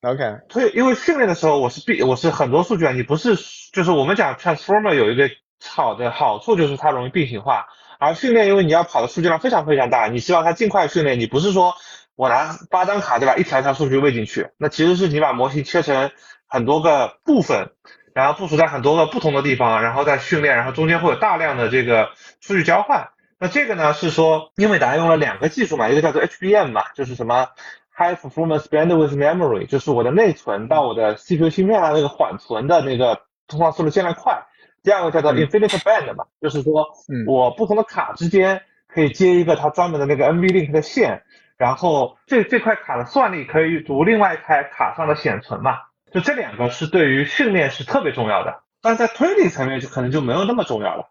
[0.00, 3.36] OK，所以因为训练的时候我是必我是很多数据啊，你不是
[3.72, 5.30] 就是我们讲 transformer 有一个
[5.64, 7.66] 好的好处就是它容易并行化，
[7.98, 11.74] 而训练因为你要跑的数据量非常非常大，你希望它尽快训练，你不是说。
[12.18, 16.10] 我拿八张卡对吧，一条一条数据喂进去，那其实是你把模型切成
[16.48, 17.72] 很多个部分，
[18.14, 23.10] 然后部署在很多个不同的地方，然后再训练，然后中间会有大量的这个数据交换。
[23.38, 27.48] 那这个呢是说英伟达用了两个技术嘛，一个叫做 HBM 嘛，就是什么
[27.94, 34.46] High Performance Bandwidth Memory，就是我的内存到我的 CPU 芯片上那个缓存的那个通话速度尽量快。
[34.86, 36.86] 第二个叫做 Infinite Band 嘛，就是说
[37.26, 41.24] 我不同的卡之间可以接一个它专门的那个 NVLink 的线。
[41.58, 45.78] 然后这这块卡的算力可以读另外一台卡上的显存嘛？
[46.12, 51.10] 就这两个是对于训练是特别重要的，但在推理层面就可能就没有那么重要了，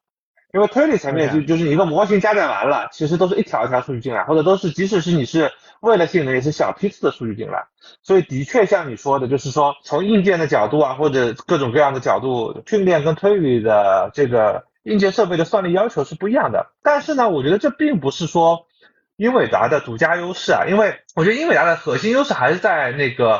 [0.56, 7.65] 因为推理层面就就是你一个模型加载完了，其实都是一条一条数据进来，或者都是即使是你是为了性能也是小批次的数据进来，
[8.02, 16.72] 所以的确像你说的，就是说从硬件的角度啊或者各种各样的角度，训练跟推理的这个硬件设备的算力要求是不一样的。
[16.82, 18.65] 但是呢，我觉得这并不是说。
[19.18, 23.39] 英伟达的独家优势啊，因为我觉得英伟达的核心优势还是在那个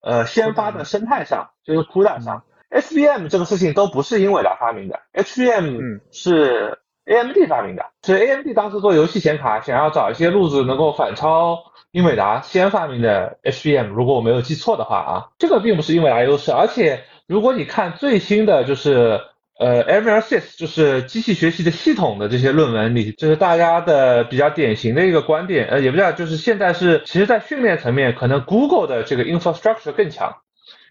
[0.00, 2.42] 呃先发的生态上，就是 CUDA 上。
[2.72, 7.84] SBM 这个事情都不是英伟达发明的，HBM 是 AMD 发明的。
[8.02, 11.58] 是 AMD 当时做游戏显卡，想要找一些路子能够反超
[11.90, 16.50] 英伟达先发明的 HBM，如果我没有记错的话啊，这个并不是英伟达优势。
[16.50, 19.20] 而且如果你看最新的就是。
[19.58, 30.38] 呃，MLSys 就是机器学习的系统的这些论文里，就是大家的比较典型的一个观点，呃，也不叫，就是现在是，其实在训练层面，可能 Google 的这个 infrastructure 更强，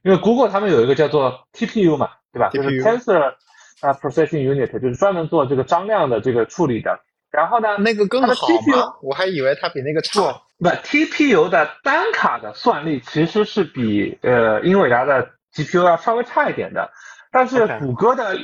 [0.04, 2.50] 因为 Google 他们有一个叫做 TPU 嘛，对吧？
[2.50, 3.34] 就是 Tensor
[3.82, 7.00] 啊 Processing Unit，就是专门做这个张量的这个处理的。
[7.32, 8.96] 然后呢，那个更好吗？
[9.02, 10.42] 我还以为它比那个差。
[10.60, 16.92] 不，TPU 的单卡的算力其实是比呃英伟达的 GPU 要稍微差一点的。
[17.32, 18.36] 但是谷歌的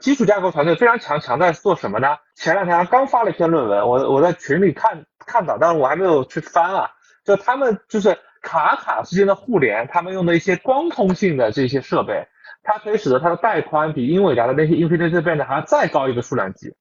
[0.00, 2.16] 基础架构团队非常强，强在做什么呢？
[2.34, 6.90] 前两天刚发了一篇论文，我我在群里看看到，但是我还没有去翻啊。
[7.24, 12.26] 就他们就是卡卡之间的互联，他们用的一些光通信的这些设备，
[12.62, 16.74] 它可以使得它的带宽比英伟达的那些 Infinity Band 还要再高一个数量级。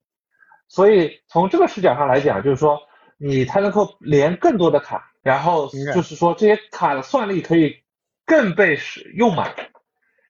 [0.67, 2.79] 所以从这个视角上来讲，就是说
[3.17, 7.83] 你才能够连更多的卡，然后就是说这些卡的算力可以
[8.25, 9.53] 更被使用满。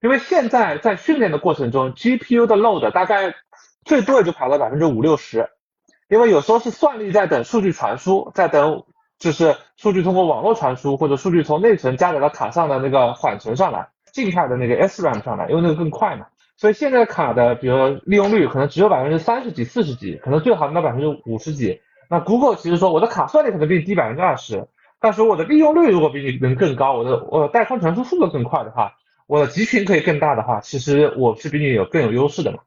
[0.01, 3.33] 因为现在在训练的过程中，GPU 的 load 大概
[3.85, 5.49] 最多也就跑到百分之五六十，
[6.09, 8.85] 因为有时候是算力在等数据传输，在等
[9.25, 16.27] 就是数据通过网络传输，或者数据从内存加载到卡上的那个缓存上来，静态的那个 SRAM 上来，因为那个更快嘛。
[16.57, 21.81] 所以现在卡的，比如利用率可能只有百分之三十几、四十几，可能最好能到百分之五十几。
[22.07, 24.67] 那 Google 其实说我的卡算力可能比你低百分之二十，
[24.99, 28.93] 但是我的利用率如果比你能更高，我的我带宽传输速度更快的话。
[29.25, 32.59] 我的集群可以更大的话，其实我是比你有更有优势的嘛，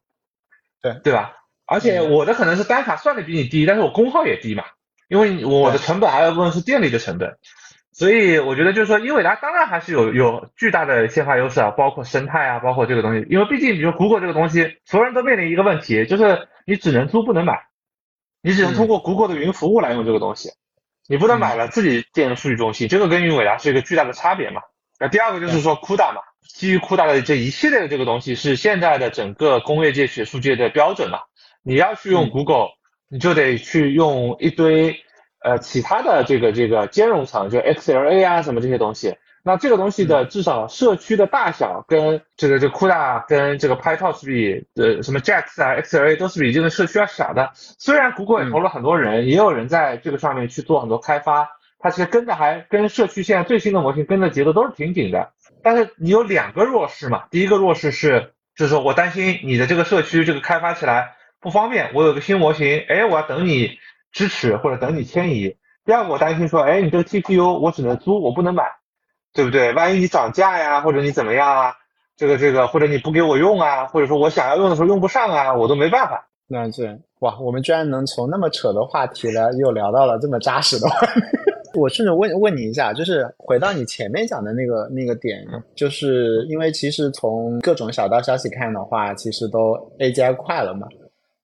[0.81, 1.37] 对对吧？
[1.65, 4.65] 而且我的可能是单卡算力比你低，但是我功耗也低嘛，
[5.09, 7.37] 因为我的成本还有部分是电力的成本，
[7.91, 17.59] 所以我觉得就是说英伟达当然还是有有巨大的先发优势啊，包括生态啊，包括这个东西，因为毕竟比如 Google 这个东西，所有人都面临一个问题，就是你只能租不能买，
[18.41, 20.51] 你只能通过 Google 的云服务来用这个东西，
[21.07, 24.61] 你不能买了自己建数据中心，这个跟英伟达是一个巨大的差别嘛。
[24.99, 26.21] 那第二个就是说 CUDA 嘛。
[26.41, 31.19] 基于 CUDA 的这一系列的这个东西是现在的整个工业界、学术界的标准嘛？
[31.63, 32.69] 你要去用 Google，
[33.09, 34.95] 你就得去用一堆
[35.43, 39.15] 呃其他的这个这个兼容层，就 XLA 啊什么这些东西。
[39.41, 47.51] 那这个东西的至少社区的大小跟这个这 CUDA 跟这个 PyTorch 比，呃什么 JAX 啊 XLA 都是比这个社区要小的。
[47.55, 55.31] 虽然 Google 也投了很多人，也有人在这个上面去做很多开发，它其实跟着还跟社区现在最新的模型跟的节奏都是挺紧的。
[55.63, 57.23] 但是你有两个弱势嘛？
[57.31, 61.91] 第一个弱势是，就是说我担心你的这个社区这个开发起来不方便。
[61.93, 63.71] 我有个新模型，哎，我要等你
[64.11, 65.55] 支持或者等你迁移。
[65.85, 68.63] 第二个我担心说，哎，你这个 TPU 我只能租，我不能买，
[69.33, 69.73] 对不对？
[69.73, 71.73] 万一你涨价呀，或者你怎么样啊？
[72.15, 76.27] 这个这个，或者你不给我用啊，或者说我想要用的时候用不上啊，我都没办法。
[76.47, 76.83] 那这
[77.19, 81.21] 哇，我们居然能从那么扯的话题呢，又聊到了这么扎实的话题。
[81.79, 90.87] 我顺着问问你一下，就是回到你前面讲的那个那个点，就是因为其实从各种小道消息看的话，其实都 AGI 快了嘛。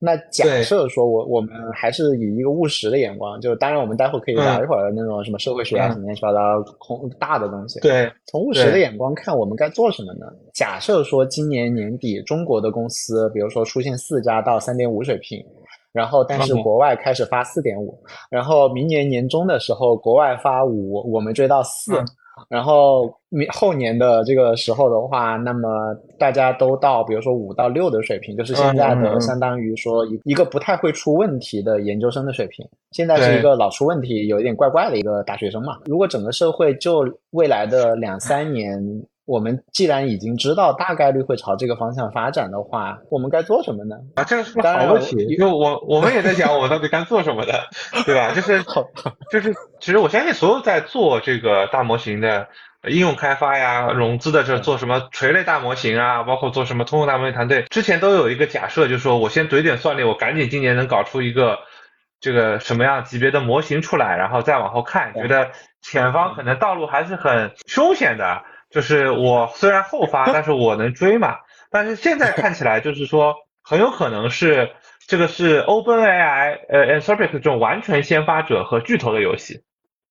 [0.06, 7.80] 那假设说我我们还是以一个务实的眼光，就当然我们待会可以聊一会儿那种什么社会学啊什么乱七八糟空大的东西。
[7.80, 10.28] 对，从务实的眼光看，我们该做什么呢？
[10.54, 15.44] 假设说今年年底中国的公司，比如说出现四家到三点五水平。
[15.92, 17.98] 然后，但是国外开始发四点五，
[18.30, 21.94] 然后明年年中的时候，国外发五，我们追到四，
[22.50, 35.78] 然后明后年的这个时候的话，那么大家都到，比如说五到六的水平，就是现在的相当于说一一个不太会出问题的研究生的水平，现在是一个老出问题、有一点怪怪的一个大学生嘛。
[35.86, 38.80] 如果整个社会就未来的两三年。
[39.26, 43.96] 我们既然已经知道大概率会朝这个方向发展的话，我们该做什么呢？
[44.16, 47.68] 啊，这个是个好问题，因为我我们也在想，我到底该做什么的，
[48.06, 48.34] 对吧？
[48.36, 48.64] 就是
[49.32, 52.48] 就是，其实我相信所有在做这个大模型的
[52.88, 61.58] 应用开发呀、融资的，这做什么垂类大模型啊，包括做什么通用大模型团队，之前都有一个假设，就是说我先怼点算力，我赶紧今年能搞出一个
[62.20, 65.50] 这个什么样级别的模型出来，然后再往后看，觉得
[65.82, 68.44] 前方可能道路还是很凶险的。
[68.76, 71.38] 就是我虽然后发，但是我能追嘛。
[71.72, 73.34] 但是现在看起来，就是说
[73.64, 74.70] 很有可能是
[75.08, 79.64] 这个是 OpenAI 呃 Anthropic 这种完全先发者和巨头的游戏。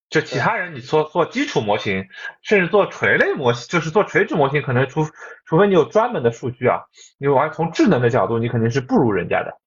[0.08, 2.06] 就其他人，你说做基础模型，
[2.40, 5.04] 甚至做垂类模型，就是做垂直模型，可能除
[5.44, 6.84] 除非你有专门的数据啊，
[7.18, 9.58] 你完从智能的角度，你肯定是不如人家的。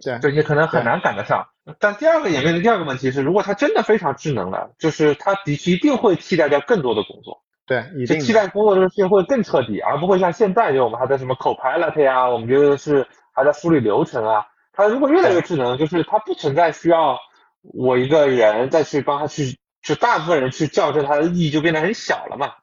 [0.00, 1.48] 对，就你可能很难赶得上。
[1.80, 7.42] 但第二个演变的第二个问题是，如果它真的非常智能了，就是它的确一定会替代掉更多的工作。
[7.70, 14.48] 对，就期待工作这个事情会更彻底，而不会像现在就我们还在什么 Copilot 呀，我们觉得是还在梳理流程啊。
[14.72, 17.20] 它如果越来越智能，就是它不存在需要
[17.62, 22.54] 我一个人再去帮他去，就大部分人去校正它的意义就变得很小了嘛，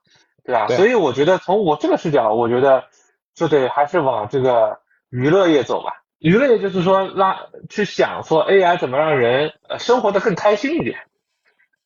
[0.44, 0.68] 对吧？
[0.76, 2.84] 所以我觉得从我这个视角，我觉得
[3.34, 6.04] 就得还是往这个娱乐业走吧。
[6.20, 7.38] 娱乐业就是说让
[7.70, 10.98] 去想说 AI 怎么让人呃生活的更开心一点，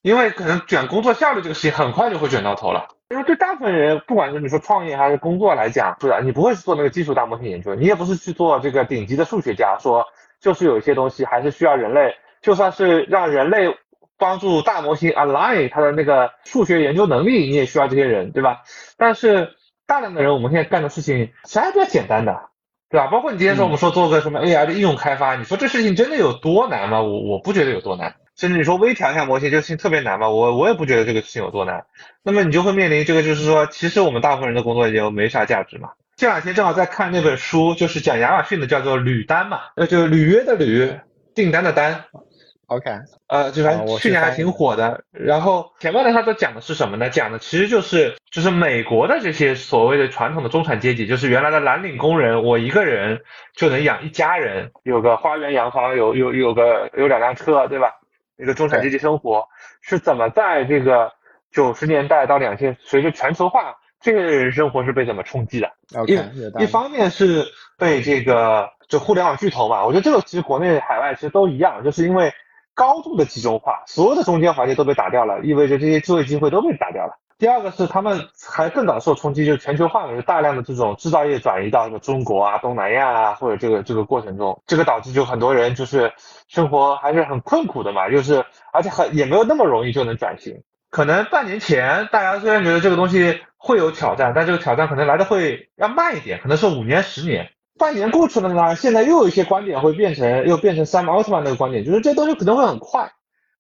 [0.02, 2.88] 因为可能卷工作效率这个事情很快就会卷到头了。
[3.12, 6.21] 因为对大部分人，不管是你说创业还是工作来讲，是吧？
[6.21, 10.06] 你不会去做那个基础大模型研究，你也不是去做这个顶级的数学家，说
[10.39, 13.76] 就是有一些东西还是需要人类，就算是让人类
[14.17, 18.62] 帮助大模型 align 它的那个数学研究能力，你也需要这些人，对吧？
[18.97, 19.55] 但是
[19.86, 22.49] 大量的人，我们现在干的事情其实还比较简单的，
[22.89, 23.07] 对吧？
[23.07, 27.01] 包括你今天说我们说做个什么 AI 的应用开发，你说这事情真的有多难吗？
[27.01, 28.16] 我我不觉得有多难。
[28.42, 30.28] 甚至你说微调一下模型这个事情特别难嘛？
[30.28, 31.86] 我我也不觉得这个事情有多难。
[32.24, 35.92] 那么你就会面临这个，就是说，其实我们大部分人的工作也没啥价值嘛。
[36.16, 40.92] 这两天正好在看那本书，就是讲亚马逊的，叫做履单嘛，呃，就履约的履，
[41.36, 42.06] 订单的单。
[42.66, 42.89] OK，
[43.28, 45.04] 呃，就反正去年还挺火的。
[45.12, 47.12] 然后前面呢，他都讲的是什么呢？
[47.12, 53.22] 讲的其实就是就是美国的这些所谓的传统的中产阶级，就是原来的蓝领工人，我一个人
[53.56, 57.92] 就能养一家人，有个花园洋房，有有有个有两辆车，对吧？
[58.42, 59.46] 一个中产阶级生活
[59.82, 61.12] 是怎么在这个
[61.52, 66.14] 九十年代到两千，随着全球化，这些人生活是被怎么冲击的？OK，
[66.60, 67.46] 一方面是
[67.78, 72.34] 被这个就互联网巨头嘛，我觉得这个其实国内海外其实都一样，就是因为。
[72.74, 77.20] 高度的集中化，所有的中间环节都被打掉了，意味着这些就业机会都被打掉了。
[77.42, 86.14] 第二个是他们还更早受冲击，就是全球化嘛，就大量的这种制造业转移到什么中国啊、东南亚啊，或者这个这个过程中，这个导致就很多人就是
[86.48, 90.62] 生活还是很困苦的嘛，就是而且很也没有那么容易就能转型。
[90.92, 97.50] 可能半年前大家虽然觉得这个东西会有挑战，但这个挑战可能来的会要慢一点，可能是五年、十年。
[97.80, 103.12] 半年过去了呢，现在又有一些观点会变成，又变成 Sam Altman 那个观点，就是这东西可能会很快，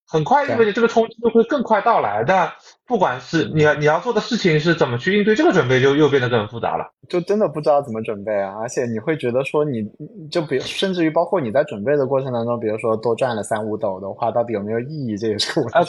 [0.07, 2.23] 很快，意味着这个冲击就会更快到来。
[2.27, 2.51] 但
[2.91, 8.53] 不管是你你要做的事情是怎么去应对，这个准备就又变得更复杂了，就真的不知道怎么准备啊！
[8.59, 9.89] 而且你会觉得说，你
[10.29, 15.17] 就比甚至于包括你在准备的过程当中，比如说多赚了三五斗的话，到底有没有意义？
[15.17, 15.77] 这也是个问题。
[15.77, 15.81] 啊，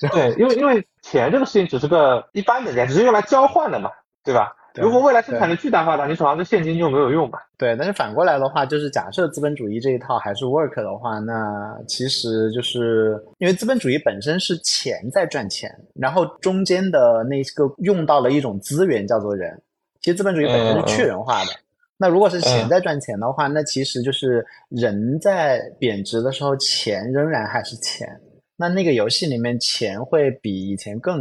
[0.00, 3.88] 对 对，因为因为钱这个事情只是个一般的钱，只是用来交换的嘛，
[4.24, 4.52] 对吧？
[4.82, 7.38] 如果未来生产力巨大化的，你手上的现金就没有用嘛？
[7.58, 19.60] 对，但是反过来的话，就是假设资本主义这一套还是 work 的话，那其实就是因为资本主义本身是钱在赚钱，然后中间的那个用到了一种资源叫做人。
[20.00, 21.50] 其实资本主义本身是去人化的。
[21.98, 28.20] 那如果是钱在赚钱的话，那其实就是人在贬值的时候，钱仍然还是钱。
[28.58, 31.20] 那那个游戏里面钱会比以前更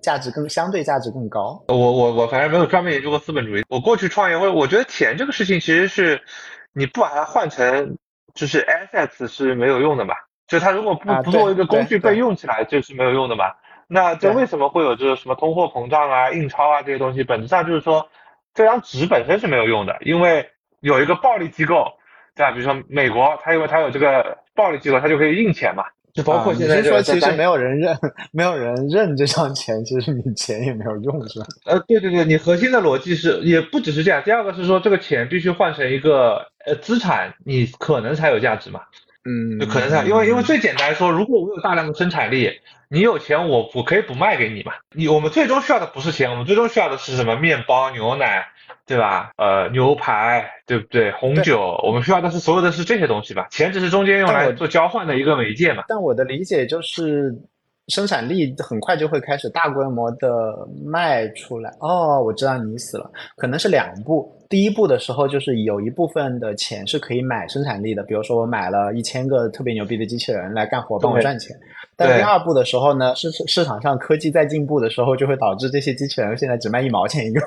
[0.00, 1.64] 价值更相对价值更高。
[1.68, 3.64] 我我我反正没有专门研究过资本主义。
[3.68, 6.22] 我过去创业，我我觉得钱这个事情其实是
[6.72, 7.96] 你不把它换成
[8.32, 10.14] 就是 assets 是没有用的嘛。
[10.46, 13.46] 就它如果不不作为一个工具被用起来，就是没有用的嘛。
[13.88, 17.24] 那这为什么会有这个什么通货膨胀啊、印钞啊这些东西？
[17.24, 18.08] 本质上就是说
[18.54, 20.48] 这张纸本身是没有用的，因为
[20.80, 21.86] 有一个暴力机构，
[22.36, 22.52] 对吧？
[22.52, 25.84] 比如说美国，它因为它有这个暴力机构，它就可以印钱嘛。
[26.18, 27.96] 就包括现在说，其实没有人认，
[28.32, 31.46] 没有人认这张钱，其实你钱也没有用，是吧？
[31.64, 34.20] 呃，对对对，你核心的逻辑是，也不只是这样。
[34.24, 38.80] 第二个是说，这个钱必须换成一个呃资产，你可能才有价值嘛。
[39.24, 42.50] 嗯，就可能才，因为因为最简单说，如果我有大量的生产力，
[42.88, 44.72] 你有钱，我我可以不卖给你嘛。
[44.92, 47.36] 你我们最终需要的不是钱，我们最终需要的是什么？
[47.36, 48.48] 面包、牛奶。
[48.88, 49.30] 对吧？
[49.36, 51.12] 呃，牛排，对不对？
[51.12, 53.46] 红酒，我们需要的是所有的是这些东西吧？
[53.50, 55.84] 钱只是中间用来做交换的一个媒介嘛。
[55.86, 57.30] 但我的理解就是，
[57.88, 61.70] 生产力很快就会开始大规模的卖出来。
[61.80, 64.34] 哦，我知道你意思了，可能是两步。
[64.48, 71.54] 第一步的时候，就是有一部分的钱是可以买生产力的，比如说我买了一千个特别牛逼的机器人来干活，帮我赚钱。
[71.94, 77.42] 但第二步的时候呢，市市场上科技在进步的时候，就会导致这些机器人现在只卖一毛钱一个。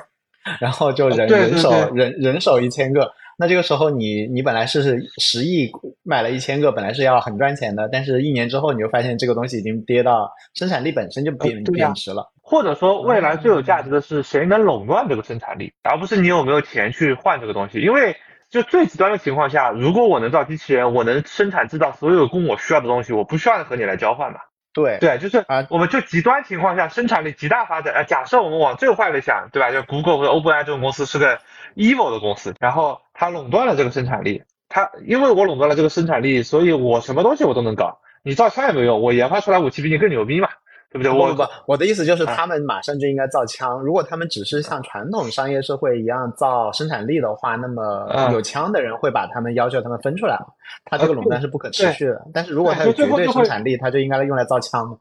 [0.60, 5.70] 然后就人人手人人手一千个，那这个时候你你本来是十亿
[6.02, 12.30] 买了一千个，本来是要很赚钱的，但是一年之后你就发现这个东西已经跌到生产力本身就贬贬值了。
[12.40, 17.78] 或者说未来最有价值的是谁能垄断这个生产力，而不是你有没有钱去换这个东西。
[17.78, 18.14] 因为
[18.50, 24.40] 就最极端的情况下，如果我能造机器人，我能生产制造所有供我需要的东西，我不需要和你来交换嘛。
[24.74, 27.94] 对对，就是啊，我们就极端情况下生产力极大发展。
[27.94, 29.70] 啊，假设我们往最坏的想，对吧？
[29.70, 31.38] 就 Google 或者 OpenAI 这种公司是个
[31.76, 34.42] evil 的公司，然后它垄断了这个生产力。
[34.68, 38.00] 它因为我垄断了这个生产力，所以我什么东西我都能搞。
[38.22, 40.48] 你造枪也没用，我研发出来武器比你更牛逼嘛。
[40.92, 41.10] 对不对？
[41.10, 43.80] 我不，我的意思就是他们马上就应该造枪。
[43.80, 50.46] 如果他们只是像传统商业社会一样造生产力的话，那么有枪的人会把他们要求他们分出来嘛？
[50.84, 52.20] 他这个垄断是不可持续的。
[52.34, 54.96] 但是如果他有绝对生产力，他就应该用来造枪嘛？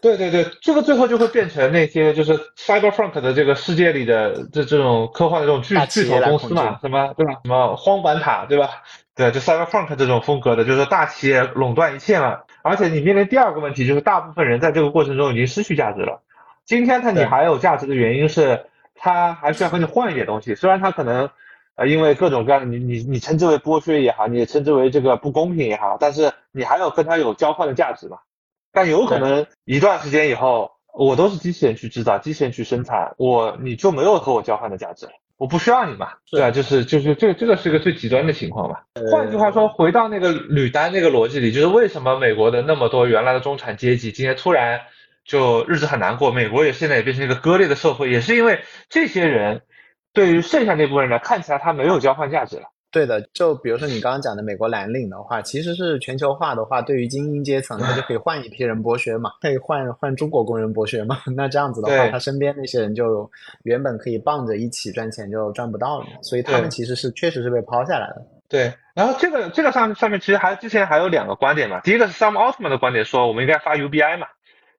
[0.00, 6.78] 对对对，这个最后就会变成那些就是 Cyberpunk 的这个世界里的这这种科幻的这种巨巨头公司嘛？
[6.80, 7.32] 什么对吧？
[7.44, 8.70] 什么荒坂塔对吧？
[9.14, 12.38] 对，就 Cyberpunk 这种风格的，就是大企业垄断一切嘛。
[12.62, 16.22] 而且你面临第二个问题，就是大部分人在这个过程中已经失去价值了。
[16.64, 20.54] 今天他你还有价值的原因是，他还需要和你换一点东西。
[20.54, 21.28] 虽然他可能，
[21.74, 28.18] 呃，因为各种各样的你你你称之为剥削也好，你称之为这个不公平也好，但是你还有跟他有交换的价值嘛？
[28.72, 35.12] 但有可能一段时间以后，我都是机器人去制造，机器人去生产，我你就没有和我交换的价值了。
[35.42, 38.76] 我不需要你嘛，对啊，就是就是这个这个是一个最极端的情况嘛。
[39.10, 44.82] 换句话说，回到那个履单那个逻辑里，就是为什么美国的那么多原来的中产阶级今天突然
[45.24, 46.30] 就日子很难过？
[46.30, 49.62] 美国也现在也变成一个割裂的社会，也是因为这些人
[50.14, 52.66] 对于剩下那部分人来看起来他没有交换价值了。
[52.92, 61.18] 对的，就比如说你刚刚讲的美国蓝领的话，其实是全球化的话，对于精英阶层，他就可以换一批人剥削嘛，可以换换中国工人剥削嘛。
[61.34, 63.28] 那这样子的话，他身边那些人就
[63.62, 66.10] 原本可以傍着一起赚钱，就赚不到了嘛。
[66.20, 68.22] 所以他们其实是确实是被抛下来的。
[68.46, 74.26] 对，然后这个这个上上面其实还之前还有两个观点嘛，第一个是 Sam Altman 的观点，说我们应该发 UBI 嘛，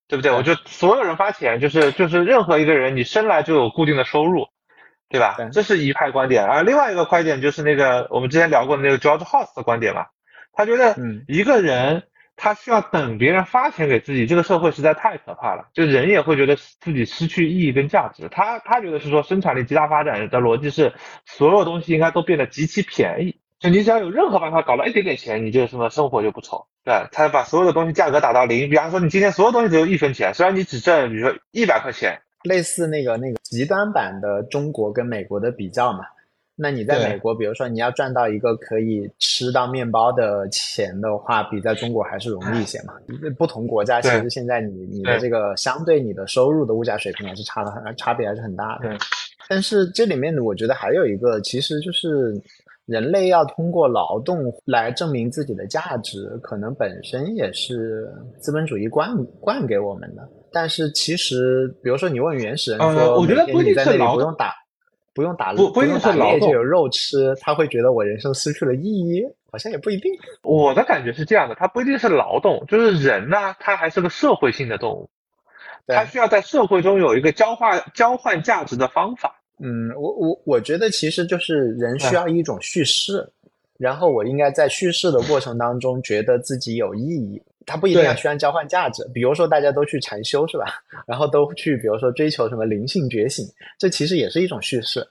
[0.07, 0.31] 对不对？
[0.31, 4.45] 我就所有人发钱，就是就是任何一个人你生来就有固定的收入。
[5.13, 5.37] 对吧？
[5.51, 10.07] 这是一派观点，而另外一个观点就是那个我们之前聊过的那个 George House 的观点嘛。
[10.53, 10.95] 他觉得，
[11.27, 12.01] 一个人
[12.35, 15.67] 他需要等别人发钱给自己，这个社会实在太可怕了。
[15.71, 18.27] 就人也会觉得自己失去意义跟价值。
[18.31, 20.93] 他他觉得是说生产力极大发展的逻辑是，
[21.27, 23.39] 所有东西应该都变得极其便宜。
[23.59, 26.65] 就你只要有任何办法搞到一点点钱，你就什么生活就不愁。
[26.83, 28.67] 对，他把所有的东西价格打到零。
[28.67, 32.22] 比方说，你今天所有东西只有一分钱，虽然你只挣比如说一百块钱。
[32.43, 36.05] 类似那个那个极端版的中国跟美国的比较嘛，
[36.55, 42.93] 那你在美国，比如说你要赚到一个可以吃到面包的钱的话，比在中国还是容易一些嘛。
[43.37, 48.95] 不同国家其实现在你你的这个相对你的收入的物价水平还是差的很，差别还是很大的。
[49.49, 52.39] 但是这里面我觉得还有一个，其实就是
[52.85, 58.07] 人类要通过劳动来证明自己的价值，可能本身也是
[58.39, 60.29] 资本主义灌灌给我们的。
[60.53, 64.53] 但是其实，比如说你问原始人说，我觉得不一定是不用打，
[65.13, 70.11] 不用打，不不一定是劳动就有肉吃，他会觉得我人生失去了意义，好像也不一定。
[70.43, 75.09] 我的感觉是这样的，他不一定是劳动，就是人呢，他还是个社会性的动物，
[75.87, 79.35] 他需要在社会中有一个交换交换价值的方法。
[79.59, 83.27] 嗯，我我我觉得其实就是人需要一种叙事，
[83.77, 87.41] 然后我应该在叙事的过程当中觉得自己有意义。
[87.65, 90.65] 他不一定要需要交换价值，比如说大家都去禅修是吧？
[91.07, 93.45] 然后都去，比如说追求什么灵性觉醒，
[93.79, 95.07] 这其实也是一种叙事。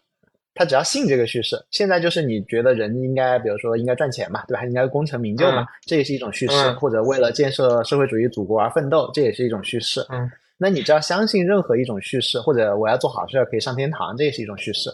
[0.54, 4.64] 他只要信这个叙事，现在就是你觉得人应该，比如说应该赚钱嘛，对吧？
[4.66, 6.70] 应该功成名就嘛，这也是一种叙事。
[6.72, 10.04] 或者为了建设社会主义祖国而奋斗，这也是一种叙事。
[10.10, 14.90] 嗯，那你只要相信任何一种叙事，或者我要做好事可以上天堂，这也是一种叙事。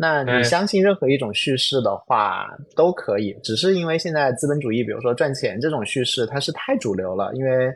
[0.00, 7.70] 那你相信任何一种叙事的话都可以，只是因为现在资本主义，比如说赚钱这种叙事，它是太主流了，因为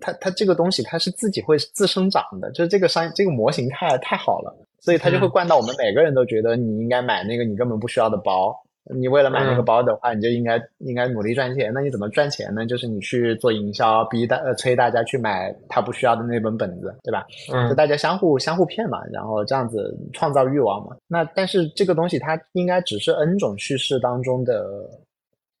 [0.00, 8.54] 它它这个东西它是自己会自生长的，就是这个商这个模型太太好了，所以它就会灌到我们每个人都觉得你应该买那个你根本不需要的包。
[8.94, 11.70] 你为了买那个包的话，你就应该应该努力赚钱。
[11.72, 12.64] 那你怎么赚钱呢？
[12.66, 17.26] 就是你去做营销，逼大呃催大家去买他不需要的那本本子，对吧？
[17.52, 20.96] 嗯，就大家相互相互骗嘛，然后这样子创造欲望嘛。
[21.06, 24.64] 那但是这个东西它应该只是 N 种叙事当中的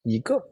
[0.04, 0.42] 一个，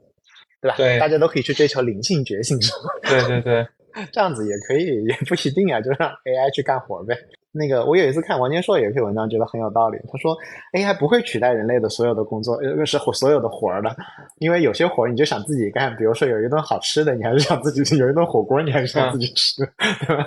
[0.60, 0.76] 对吧？
[0.76, 3.08] 对，大家都可以去追求灵性觉醒，是吧？
[3.08, 3.66] 对对对，
[4.12, 7.16] 这样子也可以，也不一定啊，就让 AI 去干活呗。
[7.56, 9.98] 那个，我有一次看王建硕有一篇文章，觉得很有道理。
[10.12, 10.36] 他说
[10.74, 13.96] ，AI 不会取代人类的所有的工作，呃，是所有的活儿的，
[14.38, 19.64] 因为有些活儿你就想自己干，比如说有一顿好吃的，你还是想自己吃；有一顿火锅，你还是想自己吃，
[20.06, 20.26] 对吧？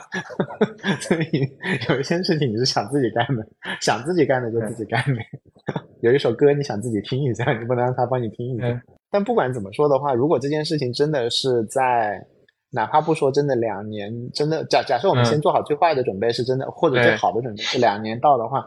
[1.01, 1.47] 所以
[1.89, 3.45] 有一些事情你是想自己干的，
[3.80, 5.23] 想自己干的就自己干呗。
[6.01, 8.82] 有一首歌你想自己听一下，你不能让他帮你听一下。
[9.11, 12.25] 但不管怎么说的话，如果这件事情真的是在。
[12.72, 18.63] 哪怕不说真的两年，真的假假设我们先做好最坏的准备，是真的，或者最好的准备是两年到的话，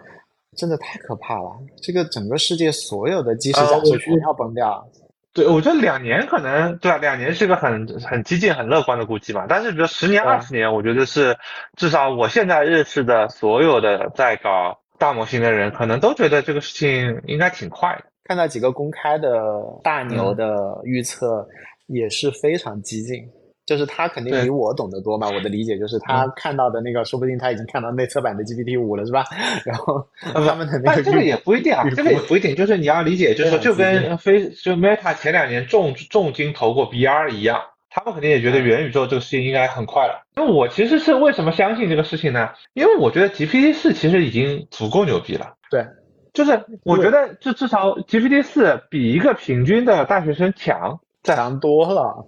[0.57, 1.50] 真的太可怕了。
[1.80, 4.84] 这个整个世界所有的基石假设全要崩掉。
[5.34, 6.98] 对，我觉得两年可能对吧？
[6.98, 9.46] 两年是个很很激进、很乐观的估计嘛。
[9.48, 11.34] 但是比如十年、二十年，我觉得是
[11.76, 18.05] 至少我现在认识的所有的在搞大模型的人，可能都觉得这个事情应该挺快的。
[18.24, 19.30] 看到几个公开的
[19.82, 21.48] 大牛的预测
[21.86, 23.26] 也是非常激进。
[23.64, 29.24] 就是他肯定比我懂得多嘛，我的理解就是他看到的那个，说不定他已经看到内测版的 GPT 五了，是吧？
[29.64, 40.24] 然后他们的那个，这个也不一定啊，这个也不一定，就是你要理解，就是就跟非就 Meta 前两年重重金投过 BR 一样，他们肯定也觉得元宇宙这个事情应该很快了。
[40.34, 42.48] 那我其实是为什么相信这个事情呢？
[42.74, 45.54] 因为我觉得 GPT 四其实已经足够牛逼了。
[45.70, 45.86] 对，
[46.32, 52.26] 就是我觉得至至少 GPT 四比一个平均的大学生强，强多了。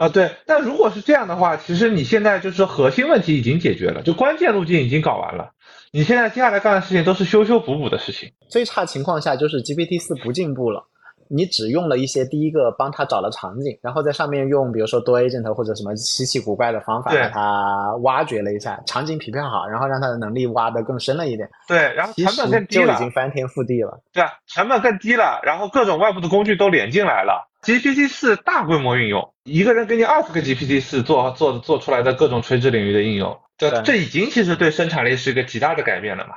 [0.00, 5.50] 啊，对，但如果是这样的话，其实你现在就是核心问题已经解决了，就关键路径已经搞完了，
[5.92, 8.32] 你现在接下来干的事情都是修修补补的事情。
[8.48, 10.86] 最差情况下就是 GPT 四不进步了，
[11.28, 21.46] 你只用了一些第一个帮他找了场景，然后在上面用比如说多 agent 或者什么稀奇古怪的方法把它挖掘了一下，场景匹配好，然后让它的能力挖得更深了一点。
[21.68, 24.00] 对，然后成本更低了，就已经翻天覆地了。
[24.14, 27.49] 对啊，成本更低了，然后各种外部的工具都连进来了。
[27.62, 36.34] GPT 四大规模运用，一个人给你二十个 GPT 四做做做出来的各种垂直领域的应用，这这已经其实对生产力是一个极大的改变了嘛？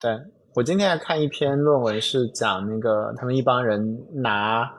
[0.00, 0.12] 对，
[0.54, 3.80] 我今天还看一篇论文，是讲那个他们一帮人
[4.14, 4.70] 拿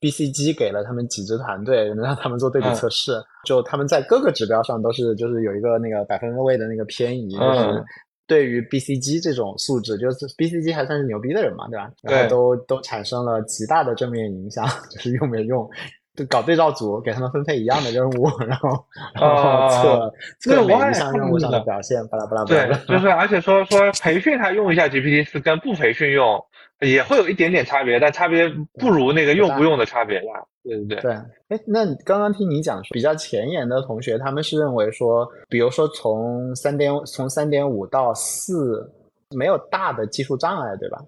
[0.00, 3.12] BCG 给了他们几支团队，让他们做对比测试，
[3.44, 7.84] 就他们在各个指标上都是就是有一个那个百分位的那个偏移，就是
[8.30, 11.90] 对于 BCG 这种素质，就是 BCG 还算是牛逼的人嘛，对吧？
[12.04, 15.68] 然后都都产生了极大的正面影响， 就是用没用。
[16.14, 18.68] 就搞对照组，给他们分配一样的任务，然后
[19.14, 22.66] 然后测测每一项任务上的表现，巴拉巴拉巴拉。
[22.66, 26.40] 对，就是而且说说培训他用一下 GPT 四，跟不培训用
[26.80, 30.32] 也会有一点点差别，但差别不如那个用不用的差别呀。
[30.62, 31.00] 对对对。
[31.00, 31.12] 对，
[31.48, 38.90] 哎，那刚刚听你讲比较前沿的同学，他们是认为说，比如说从三点从三点五到四
[39.36, 40.98] 没有大的技术障碍，对吧？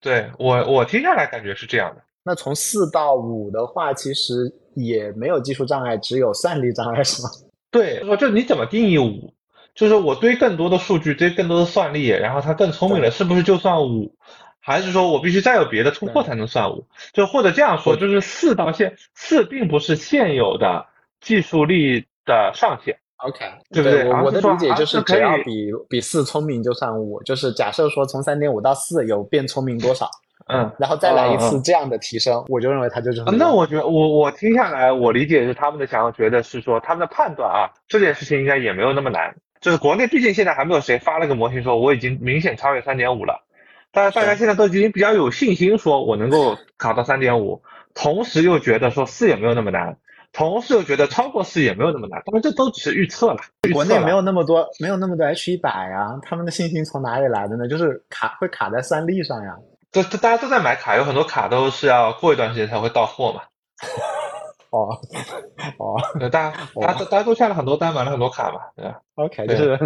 [0.00, 2.02] 对我我听下来感觉是这样的。
[2.24, 7.28] 那从四到五的话，其实也没有技术障碍，只有算力障碍，是吗？
[7.70, 9.32] 对，说就你怎么定义五？
[9.74, 14.14] 就是我堆更多的数据，堆更多的算力，然后它更聪明了，是不是就算五？
[14.62, 16.86] 还是说我必须再有别的突破才能算五？
[17.12, 20.86] 就或者这样说，就是四到现四并不是现有的
[21.20, 22.96] 技术力的上限。
[23.16, 24.08] OK，对不对？
[24.08, 30.08] 我的理解就是只要比比四聪明就算五，就是假设说从三点五到四有变聪明多少？
[30.48, 33.22] 嗯，然后再来一次这样的提升，我就认为它就是。
[33.38, 39.32] 那我觉得，我我听下来，我理解是他们的想要觉得是说，他们的判断啊，这件事情应该也没有那么难。
[39.60, 43.40] 就是国内毕竟现在还没有谁发了个模型说我已经明显超越三点五了，
[43.92, 47.62] 但是大家现在都已经比较有信心说我能够考到三点五，
[47.94, 49.96] 同时又觉得说四也没有那么难，
[50.32, 53.40] 同时又觉得超过四也没有那么难，他们这都只是预测了。
[53.72, 57.68] 国内没有那么多，没有那么多 H 一百呀，他们的信心从哪里来的呢？
[57.68, 59.54] 就是卡会卡在三力上呀。
[59.90, 63.42] 这这大家都在买卡，有很多卡都是要过一段时间才会到货嘛。
[64.72, 64.88] 哦
[65.76, 69.78] 哦，大家大家大家都下了很多单，买了很多卡嘛，对吧？OK，就是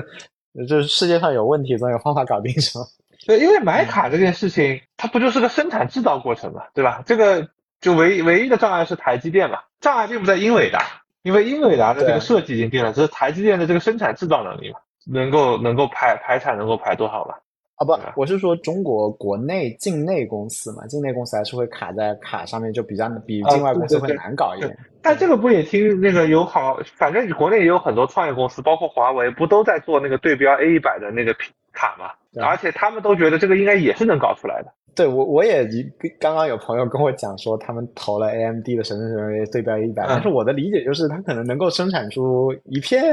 [0.68, 2.84] 就是世界上有问题，总有方法搞定，是吗？
[3.26, 7.02] 对，因为买卡这件事情，它不就是个生产制造过程嘛，对吧？
[7.04, 7.48] 这个
[7.80, 10.80] 就唯唯一的障碍是台积电嘛，障碍并不在英伟达，
[11.22, 14.78] 因为英伟达的这个设计已经定了，只是台积电的这个生产制造能力嘛，
[15.12, 17.34] 能够能够排排产能够排多少嘛。
[17.78, 24.74] 啊不，我是说中国国内境内公司嘛，境内公司还是会卡在卡上面，就比较比境外公司会难搞一点。
[25.02, 31.36] 但这个不也听那个有好，反正国内也有很多创业公司，包括华为，不都在做那个对标 A 一百的那个
[31.76, 32.10] 卡嘛？
[32.42, 34.72] 而且他们都觉得这个应该也是能搞出来的。
[34.94, 35.68] 对我我也
[36.18, 43.04] 刚刚有朋友跟我讲说，他们投了 AMD 的神神神对标 A 一百，但是我的理解就是它可能能够生产出一片，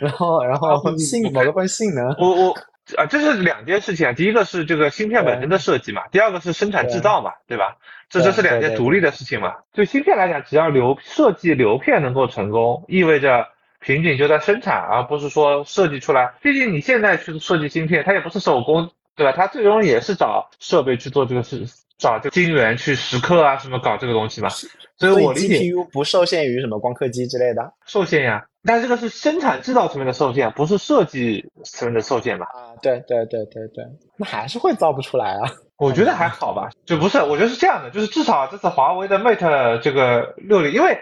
[0.00, 2.08] 然后然后性某个分性能。
[2.18, 2.54] 我我。
[2.96, 4.14] 啊，这是两件事情啊。
[4.14, 7.76] 第一个是这个芯片本身的设计嘛，第二个是生产制造嘛，对吧？
[8.08, 9.56] 这这是两件独立的事情嘛。
[9.74, 13.46] 对芯片来讲，只要流设计流片能够成功，意味着
[13.80, 16.32] 瓶颈就在生产，而不是说设计出来。
[16.42, 19.32] 毕竟你现在去设计芯片，它也不是手工，对吧？
[19.32, 21.64] 它最终也是找设备去做这个事，
[21.96, 24.48] 找这个晶圆去蚀刻啊，什么搞这个东西嘛。
[24.96, 28.44] 所以我理解，GPU 不受限于什么光刻机之类的，受限呀。
[28.64, 32.46] 但这个是生产制造层面的受限，不是设计层面的受限吧？
[32.46, 33.84] 啊，对对对对对，
[34.16, 35.48] 那还是会造不出来啊。
[35.76, 40.98] 我觉得还好吧，就不是，我觉得是这样的，就是至少这次华为的 Mate 这个六零，因为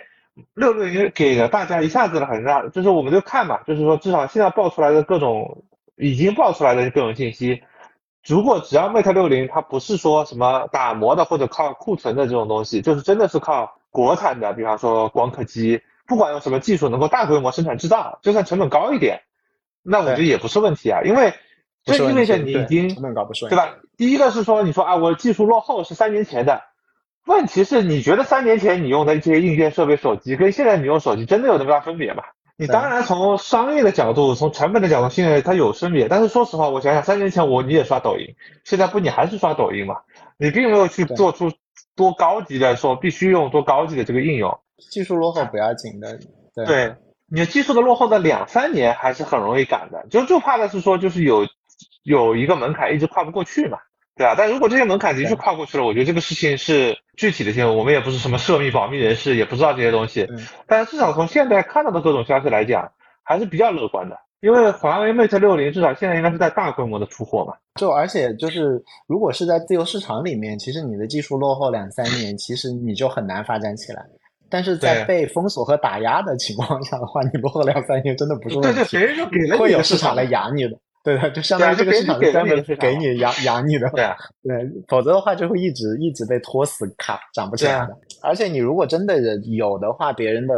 [0.54, 5.64] 六六零给了大家一下子的很大，就是我们就看嘛，就是说至少现在爆出来的各种
[5.96, 7.62] 已经爆出来的各种信息，
[8.26, 15.80] 如果只要 Mate 六零它不是说什么打磨的或者靠库存的这种东西，就是真的是靠国产的，比方说光刻机。
[16.08, 19.22] 不管用什么技术能够大规模生产制造，就算成本高一点，
[19.82, 21.34] 那我觉得也不是问题啊，因为
[21.84, 23.74] 这意味着你已经成本高不是对吧？
[23.96, 26.62] 第一个是说，你说啊，我技术落后是三年前的，
[27.26, 32.22] 问题是你觉得三年前你用的这些硬件设备手机跟现在你用手机真的有那么大分别吗？
[32.56, 39.96] 你当然从商业的角度，从成本的角度，现在它有分别，但是说实话，我想想，三年前我你也刷抖音，现在不你还是刷抖音嘛？
[40.38, 41.52] 你并没有去做出
[41.94, 44.58] 多高级的说必须用多高级的这个应用。
[44.90, 46.18] 技术落后不要紧的，
[46.64, 46.94] 对，
[47.28, 51.46] 你技术的落后的两三年还是很容易赶的，就就怕的是说就是有
[52.04, 53.78] 有一个门槛一直跨不过去嘛，
[54.16, 54.34] 对啊？
[54.36, 60.26] 但如果这些门槛的确跨过去了，我觉得这个事情是具体的些，我们也不是什么涉密保密人士，也不知道这些东西，
[60.66, 62.90] 但是至少从现在看到的各种消息来讲，
[63.22, 74.02] 还是比较乐观的，因为华为 Mate 六零至少现在应该是在大规模的出货嘛，就而且就是如果是在自由市场里面，其实你的技术落后两三年，其实你就很难发展起来。
[74.48, 78.76] 但是在被封锁和打压的情况下的话，你落后两三年真的不是问题。
[78.76, 83.88] 对对，别人就给了会有市场来养你的，对的，就相当于这个市场是专门是给你养养你的。
[83.90, 84.56] 对啊对，
[84.88, 87.96] 否则的话就会一直一直被拖死卡涨不起来的。
[88.22, 89.14] 而且你如果真的
[89.56, 90.54] 有的话，别人的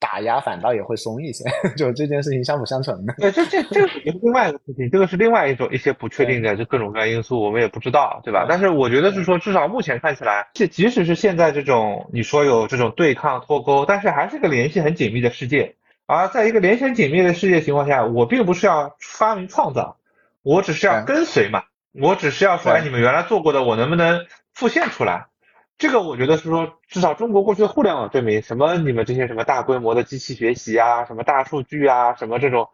[0.00, 1.44] 打压反倒也会松一些，
[1.78, 3.14] 就这件事情相辅相成的。
[3.18, 8.44] 对，这这这也是另外一个事情，这个是另外一种一些不确定的，就各种各样因素，我们也不知道，对吧？
[8.48, 15.76] 但是我觉得是说，至少目前看起来，即即使是现在这种你说有这种对抗脱钩，但是还是个联系很紧密的世界。
[16.06, 19.98] 而在一个联系很紧密的世界情况下，我并不是要发明创造，
[20.42, 25.26] 我只是要跟随嘛，我只是要说，哎，你们原来做过的，我能不能复现出来？
[25.78, 32.68] 这个我觉得是说，至少中国过去的互联网证明，什么你们这些什么大规模的机器学习啊，什么大数据啊，什么这种，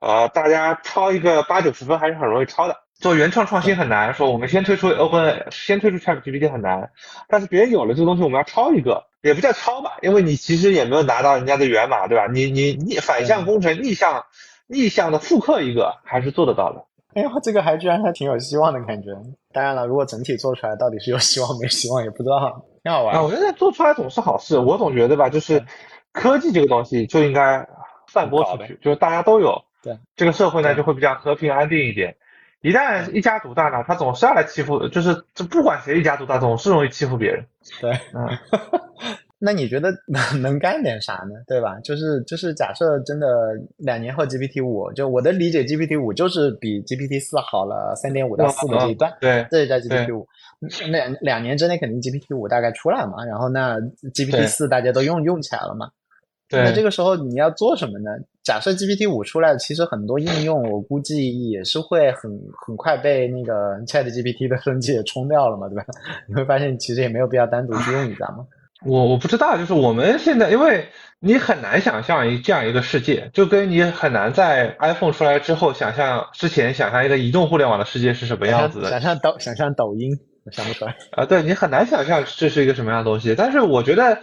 [0.00, 2.78] 呃，大家抄一个八九十分还是很容易抄的。
[3.00, 6.90] 做原创创新很难，说我们先推出 Open，先推出 ChatGPT 很难，
[7.28, 12.26] 但是别人有了这个东西，我们要抄一个，也不叫抄吧，因为你其实也没有拿到人家的源码，对吧？
[12.30, 14.26] 你你逆反向工程逆向
[14.66, 16.84] 逆向的复刻一个，还是做得到的。
[17.14, 19.08] 哎呦，这个还居然还挺有希望的感觉。
[19.52, 23.16] 当然了，如果整体做出来到底是有希望没希望也不知道，挺好玩。
[23.16, 24.58] 啊，我觉得做出来总是好事。
[24.58, 25.64] 我总觉得吧，就是
[26.12, 27.66] 科技这个东西就应该
[28.06, 29.62] 散播出去，就是大家都有。
[29.82, 32.16] 对，这个社会呢就会比较和平安定一点。
[32.62, 37.44] 一旦一家独大呢，他总是要来欺负，就是这不管谁一家独大，总是容易欺负别人。
[37.80, 38.28] 对，嗯。
[39.42, 41.34] 那你觉得能能干点啥呢？
[41.46, 41.80] 对吧？
[41.82, 43.26] 就是就是假设真的
[43.78, 50.28] 两年后 GPT 五，就我的理解，GPT 五就是比 GPT 四好了三点五到四的这一段，对，这就叫 GPT 五。
[50.90, 53.78] 两两年之内肯定 GPT 五大概出来嘛，然后那
[54.12, 55.90] GPT 四大家都用用起来了嘛。
[56.46, 56.62] 对。
[56.62, 58.10] 那这个时候你要做什么呢？
[58.50, 62.28] 假设 GPT 五出来，其实很多应用我估计也是会很
[62.66, 65.84] 很快被那个 Chat GPT 的升级也冲掉了嘛，对吧？
[66.26, 68.44] 你会发现其实也没有必要单独去用一下嘛。
[68.84, 70.88] 我我不知道，就是我们现在，因为
[71.20, 78.90] 你很难想象一这样一个世界，就跟你很难在 iPhone 出来之后想象之前想象一个移动互联网的世界是什么样子的。
[78.90, 80.10] 想象抖想象抖音，
[80.44, 80.96] 我想不出来。
[81.12, 83.34] 啊，对你很难想象这是一个什么样的东西。
[83.36, 84.18] 但是我觉得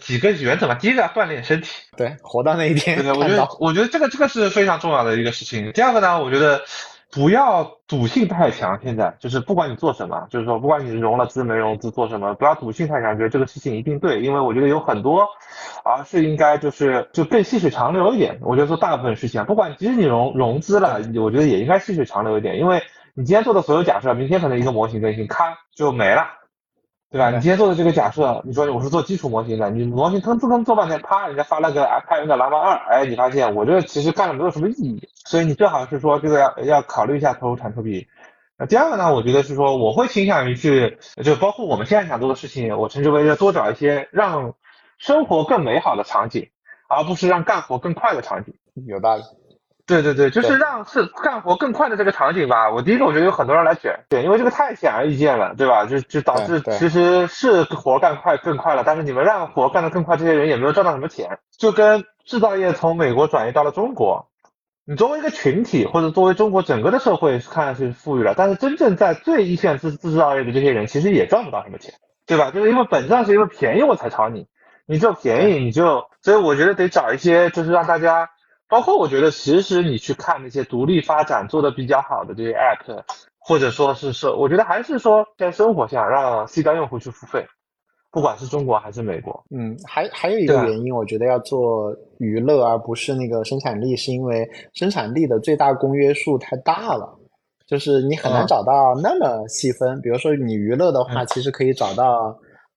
[0.00, 3.02] 几个原则嘛，第一个锻炼身体，对，活到那一天。
[3.02, 5.72] 对，我觉得我觉得这个这个是非常重要的一个事情。
[5.72, 6.62] 第二个呢，我觉得。
[7.14, 15.28] 不要赌性太强，现在就是不管你做什么，就是说不管你融了资没融资做什么，不要赌性太强，觉得这个事情一定对，因为我觉得有很多，
[15.84, 18.38] 而是应该就是就更细水长流一点。
[18.40, 26.26] 我觉得做大部分事情，不管即使你融融资了，我觉得也应该细水长流一点，因为你今天做的所有假设，明天可能一个模型更新，咔就没了。
[27.12, 27.30] 对吧？
[27.30, 38.08] 你今天做的这个假设，你说我是做基础模型的，你模型吭哧吭做半天，啪，人家发了个开源的蓝猫二，哎，你发现我这个其实干了没有什么意义，所以你最好是说这个要要考虑一下投入产出比。
[38.56, 44.54] 那第二个呢，我觉得是说我会倾向于去，就包括我们现在想做的事情，我称之为要多找一些让
[44.96, 46.48] 生活更美好的场景，
[46.88, 48.54] 而不是让干活更快的场景。
[48.86, 49.22] 有道理。
[49.84, 52.70] 对对对，就是让是干活更快的这个场景吧。
[52.70, 55.86] 我第一个我觉得有很多人来卷，对，因为这个太显而易见了，对吧？
[55.86, 61.38] 就就导致其实是活干快更快了，但是你们让活干得更快，这些人也没有赚到什么钱。
[61.58, 64.28] 就跟制造业从美国转移到了中国，
[64.86, 71.92] 你作为一个群体或者作为中国整个的社会看上去富裕了，但是真正在最一线制制造业的这些人其实也赚不到什么钱，
[72.24, 72.52] 对吧？
[72.52, 74.46] 就是因为本质上是因为便宜我才炒你，
[74.86, 78.30] 你就便宜你就，所以我觉得得找一些就是让大家。
[78.72, 83.02] 包括我觉得，其实你去看那些独立发展做的比较好的这些 app，
[83.38, 87.44] 或者说是说，我觉得还是说在生活下让 C 端用户去付费，
[88.10, 89.44] 不管是中国还是美国。
[89.50, 97.14] 嗯，还还有一个原因，我觉得要做娱乐而不是那个生产力，是因为生产力的最大公约数太大了，
[97.66, 100.00] 就是你很难找到那么细分。
[100.00, 102.34] 比如说你娱乐的话，其实可以找到。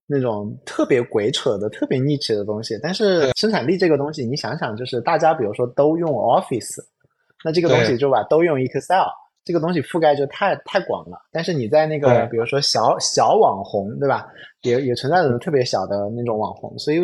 [0.08, 6.84] 那种特别鬼扯的、特别 niche 的东西，但是生产力这个东西，你想想，就是大家比如说都用 Office，
[7.44, 9.08] 那这个东西就把，都用 Excel，
[9.44, 11.18] 这个东西覆盖就太太广了。
[11.32, 14.28] 但是你在那个比如说小小网红，对吧？
[14.62, 17.02] 也也存在着特别小的那种网红，所以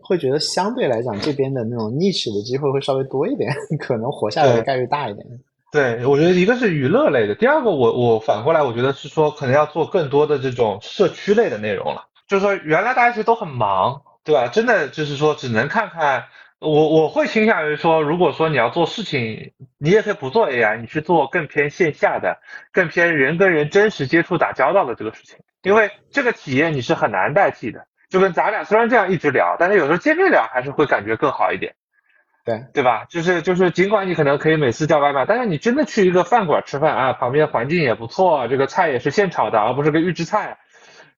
[0.00, 5.26] 会觉得相对来讲，这边的那种 niche 的机会会稍微多一点， 可能活下来的概率大一点。
[5.70, 12.04] 对，我觉得一个是娱乐类的，第二个我我反过来我觉得是说，可能要做更多的这种社区类的内容了。
[12.26, 14.48] 就是说，原来大家其实都很忙，对吧？
[14.48, 16.24] 真的就是说，只能看看
[16.58, 22.38] 我，我会倾向于说，如果说你要做事情，你也可以不做 AI，你去做更偏线下的、
[22.72, 27.86] 更偏人跟人真实接触、打交道的这个事情，因为这个体验你是很难代替的。
[28.10, 31.74] 就跟咱俩虽然这样一直聊，但是有时候见面聊还是会感觉更好一点，
[32.44, 33.06] 对对吧？
[33.08, 40.58] 就是就是，尽管你可能可以每次叫外卖，但是你真的去一个饭馆吃饭啊，旁边环境也不错，这个菜也是现炒的，而不是个预制菜。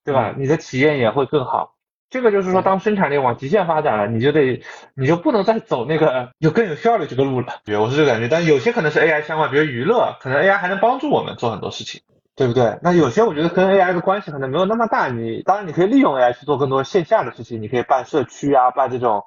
[0.07, 0.33] 对吧？
[0.39, 1.75] 你的体验也会更好。
[2.09, 4.63] 这个就是说，当生产力往极限发展了，你就得，
[4.95, 7.49] 你就不能再走那个有更有效率这个路了。
[7.65, 8.29] 对我是这个感觉。
[8.29, 12.03] 但有些可能是 AI 相关，比如娱乐，可能 AI 还能帮助我们做很多事情，
[12.37, 12.79] 对不对？
[12.81, 15.09] 那有些我觉得跟 AI 的关系可能没有那么大。
[15.09, 19.25] 你当然你可以利用 AI 去做更多线下的事情，你可以办社区啊，办这种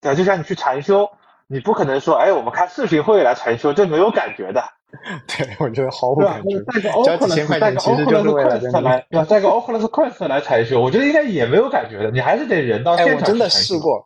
[0.00, 1.08] 对，就像你去禅修，
[1.48, 4.62] 你不可能说，哎，我们开视频会来禅修，这没有感觉的。
[5.26, 6.58] 对，我觉得毫无感觉。
[6.60, 9.24] 带个 Oculus，带个 Oculus 来，对吧？
[9.28, 12.10] 带个 Oculus Quest 来禅修，我觉得应该也没有感觉的。
[12.10, 13.16] 你还是得人到现场。
[13.16, 14.04] 我真的试过，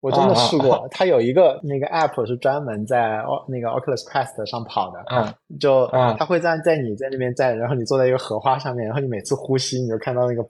[0.00, 0.88] 我真的试过。
[0.90, 5.04] 它有一个那个 App 是专门在那个 Oculus Quest 上跑的。
[5.10, 5.34] 嗯。
[5.60, 5.86] 就
[6.18, 10.42] 它会在在你在那边在，然后你坐在一个荷花上面，然后你每次呼吸，你就看到那个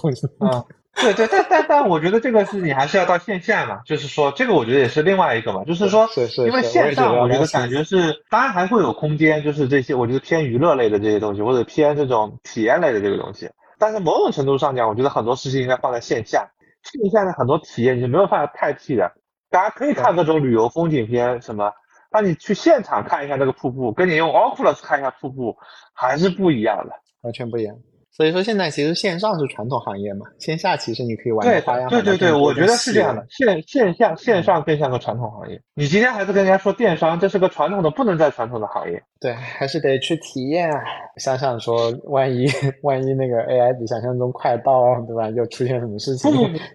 [0.00, 0.26] 东西。
[0.38, 0.64] 嗯。
[1.00, 6.06] 对对，但但但我觉得这个是你还是要到线下嘛，就是说这个我觉得也是另外一个嘛，就是说，
[6.46, 13.50] 因为线上我觉得感觉是，当然还会有空间，就是这些我觉得偏娱乐类的这些东西，或者偏这种体验类的这个东西。
[13.78, 16.50] 但是某种程度上讲，我觉得很多事情应该放在线下，
[16.82, 19.10] 线下的很多体验你是没有办法代替的。
[19.50, 21.72] 大家可以看各种旅游风景片什么，
[22.12, 25.56] 那你去现场看一下那个瀑布，跟你用 Oculus 看一下瀑布
[25.94, 27.74] 还是不一样的，完全不一样。
[28.22, 35.60] 所以说现在其实线上是传统行业嘛，线下其实你可以玩的花样对对对，我觉得是这样的，线线下线上更像个传统行业。
[35.74, 39.02] 你今天还是跟人家说电商，这是个传统的不能再传统的行业。
[39.18, 40.70] 对，还是得去体验。
[41.16, 42.46] 想想说，万一
[42.82, 45.28] 万一那个 AI 比想象中快到，对吧？
[45.30, 46.30] 又出现什么事情？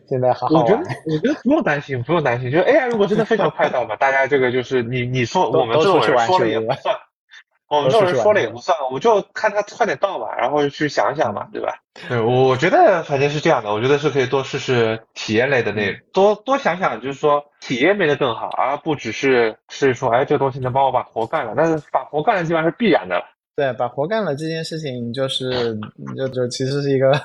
[0.09, 0.63] 现在好好玩。
[0.63, 2.51] 我觉得我觉得不用担心，不用担心。
[2.51, 6.93] 就是 AI 如果真的非常快到嘛，大家这个就是你你说我们这种人说了也不算。
[7.69, 11.73] 我们这种人说了也不算，我就看他快点到吧，然后去想想嘛，对吧？
[12.07, 23.21] 对，我觉得反正是这样的，我觉得是可以多试试体验类的那，多多想想，就是说体验变得更好，而不只是是说，哎，这个东西能帮我把活干了，但是把活干了基本上是必然的。
[23.55, 25.75] 对，把活干了这件事情，就是
[26.15, 27.19] 就就其实是一个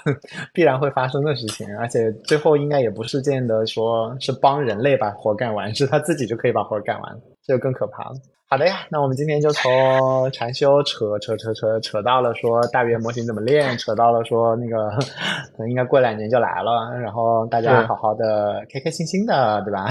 [0.54, 8.12] 必然会发生的事情，而且最后应该也不是见得说是帮人类把活干完，是他自己就可以把活干完，这就更可怕了。
[8.48, 14.90] 好的呀，那我们今天就从禅修扯扯扯扯扯到了说大语言模型怎么练，扯到了说那个
[15.56, 19.86] 可能应该过两年就来了，然后大家好好的开开心心的，对吧？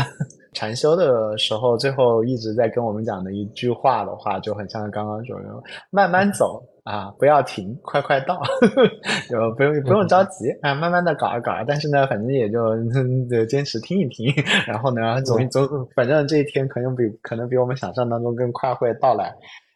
[0.54, 5.45] 禅修的时候，最后一直在跟我们讲的一句话的话，就很像刚刚说的，
[5.89, 6.64] 慢慢走。
[6.84, 8.41] 啊，不要停，快快到，
[9.30, 11.52] 就不用不用着急啊，慢慢的搞一搞。
[11.68, 12.76] 但是呢，反正也就
[13.30, 14.34] 就坚持听一听，
[14.66, 15.64] 然后呢，总总
[15.95, 19.32] 反正这一天可能比可能比我们想象当中更快会到来，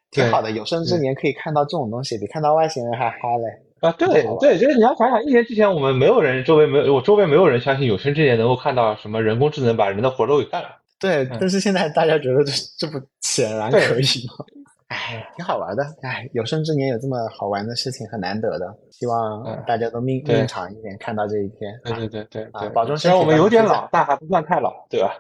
[0.10, 0.50] 挺好的。
[0.50, 3.46] 有生之年可以看到这种东西，比看到外星人还嗨嘞。
[3.86, 10.70] 啊，对对，就是你要想想，一年之前我们没有人周围没有我周围没有人相信有生之年能够看到什么人工智能把人的活都给干了。
[11.00, 14.46] 对，但是现在大家觉得这这不显然可以吗？
[14.88, 15.84] 哎，挺好玩的。
[16.04, 21.74] 哎，有生之年有这么好玩的事情很难得的，希望大家都命命长一点，看到这一天。
[21.84, 23.02] 对对对对啊，保重身体。
[23.02, 25.16] 虽然我们有点老，但还不算太老，对吧？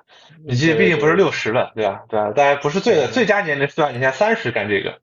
[0.45, 2.05] 你这毕竟不是六十了，对吧？
[2.07, 2.31] 对吧？
[2.31, 3.87] 大家不是最最佳年龄是吧？
[3.87, 4.93] 你现在三十干这个。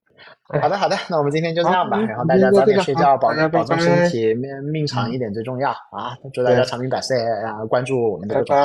[0.60, 1.98] 好的好的，那我们今天就这样吧。
[2.00, 6.16] 然后大家早点睡觉，保保重身体，命命长一点最重要啊！
[6.32, 7.64] 祝大家长命百岁啊！
[7.68, 8.64] 关注我们的账号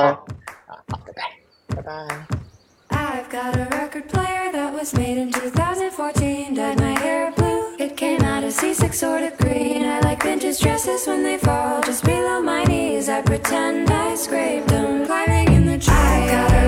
[0.66, 0.76] 啊！
[0.88, 1.22] 好，拜拜，
[1.76, 1.92] 拜拜。
[2.90, 6.54] I've got a record player that was made in 2014.
[6.54, 7.76] Dyed my hair blue.
[7.78, 9.84] It came out a C6 sort of green.
[9.84, 13.08] I like vintage dresses when they fall just below my knees.
[13.08, 16.67] I pretend I scraped them climbing in the tree.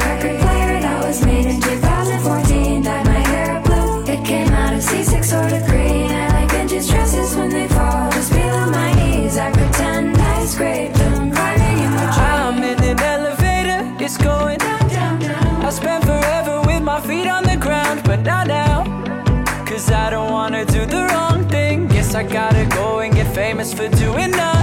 [22.21, 24.60] I gotta go and get famous for doing nothing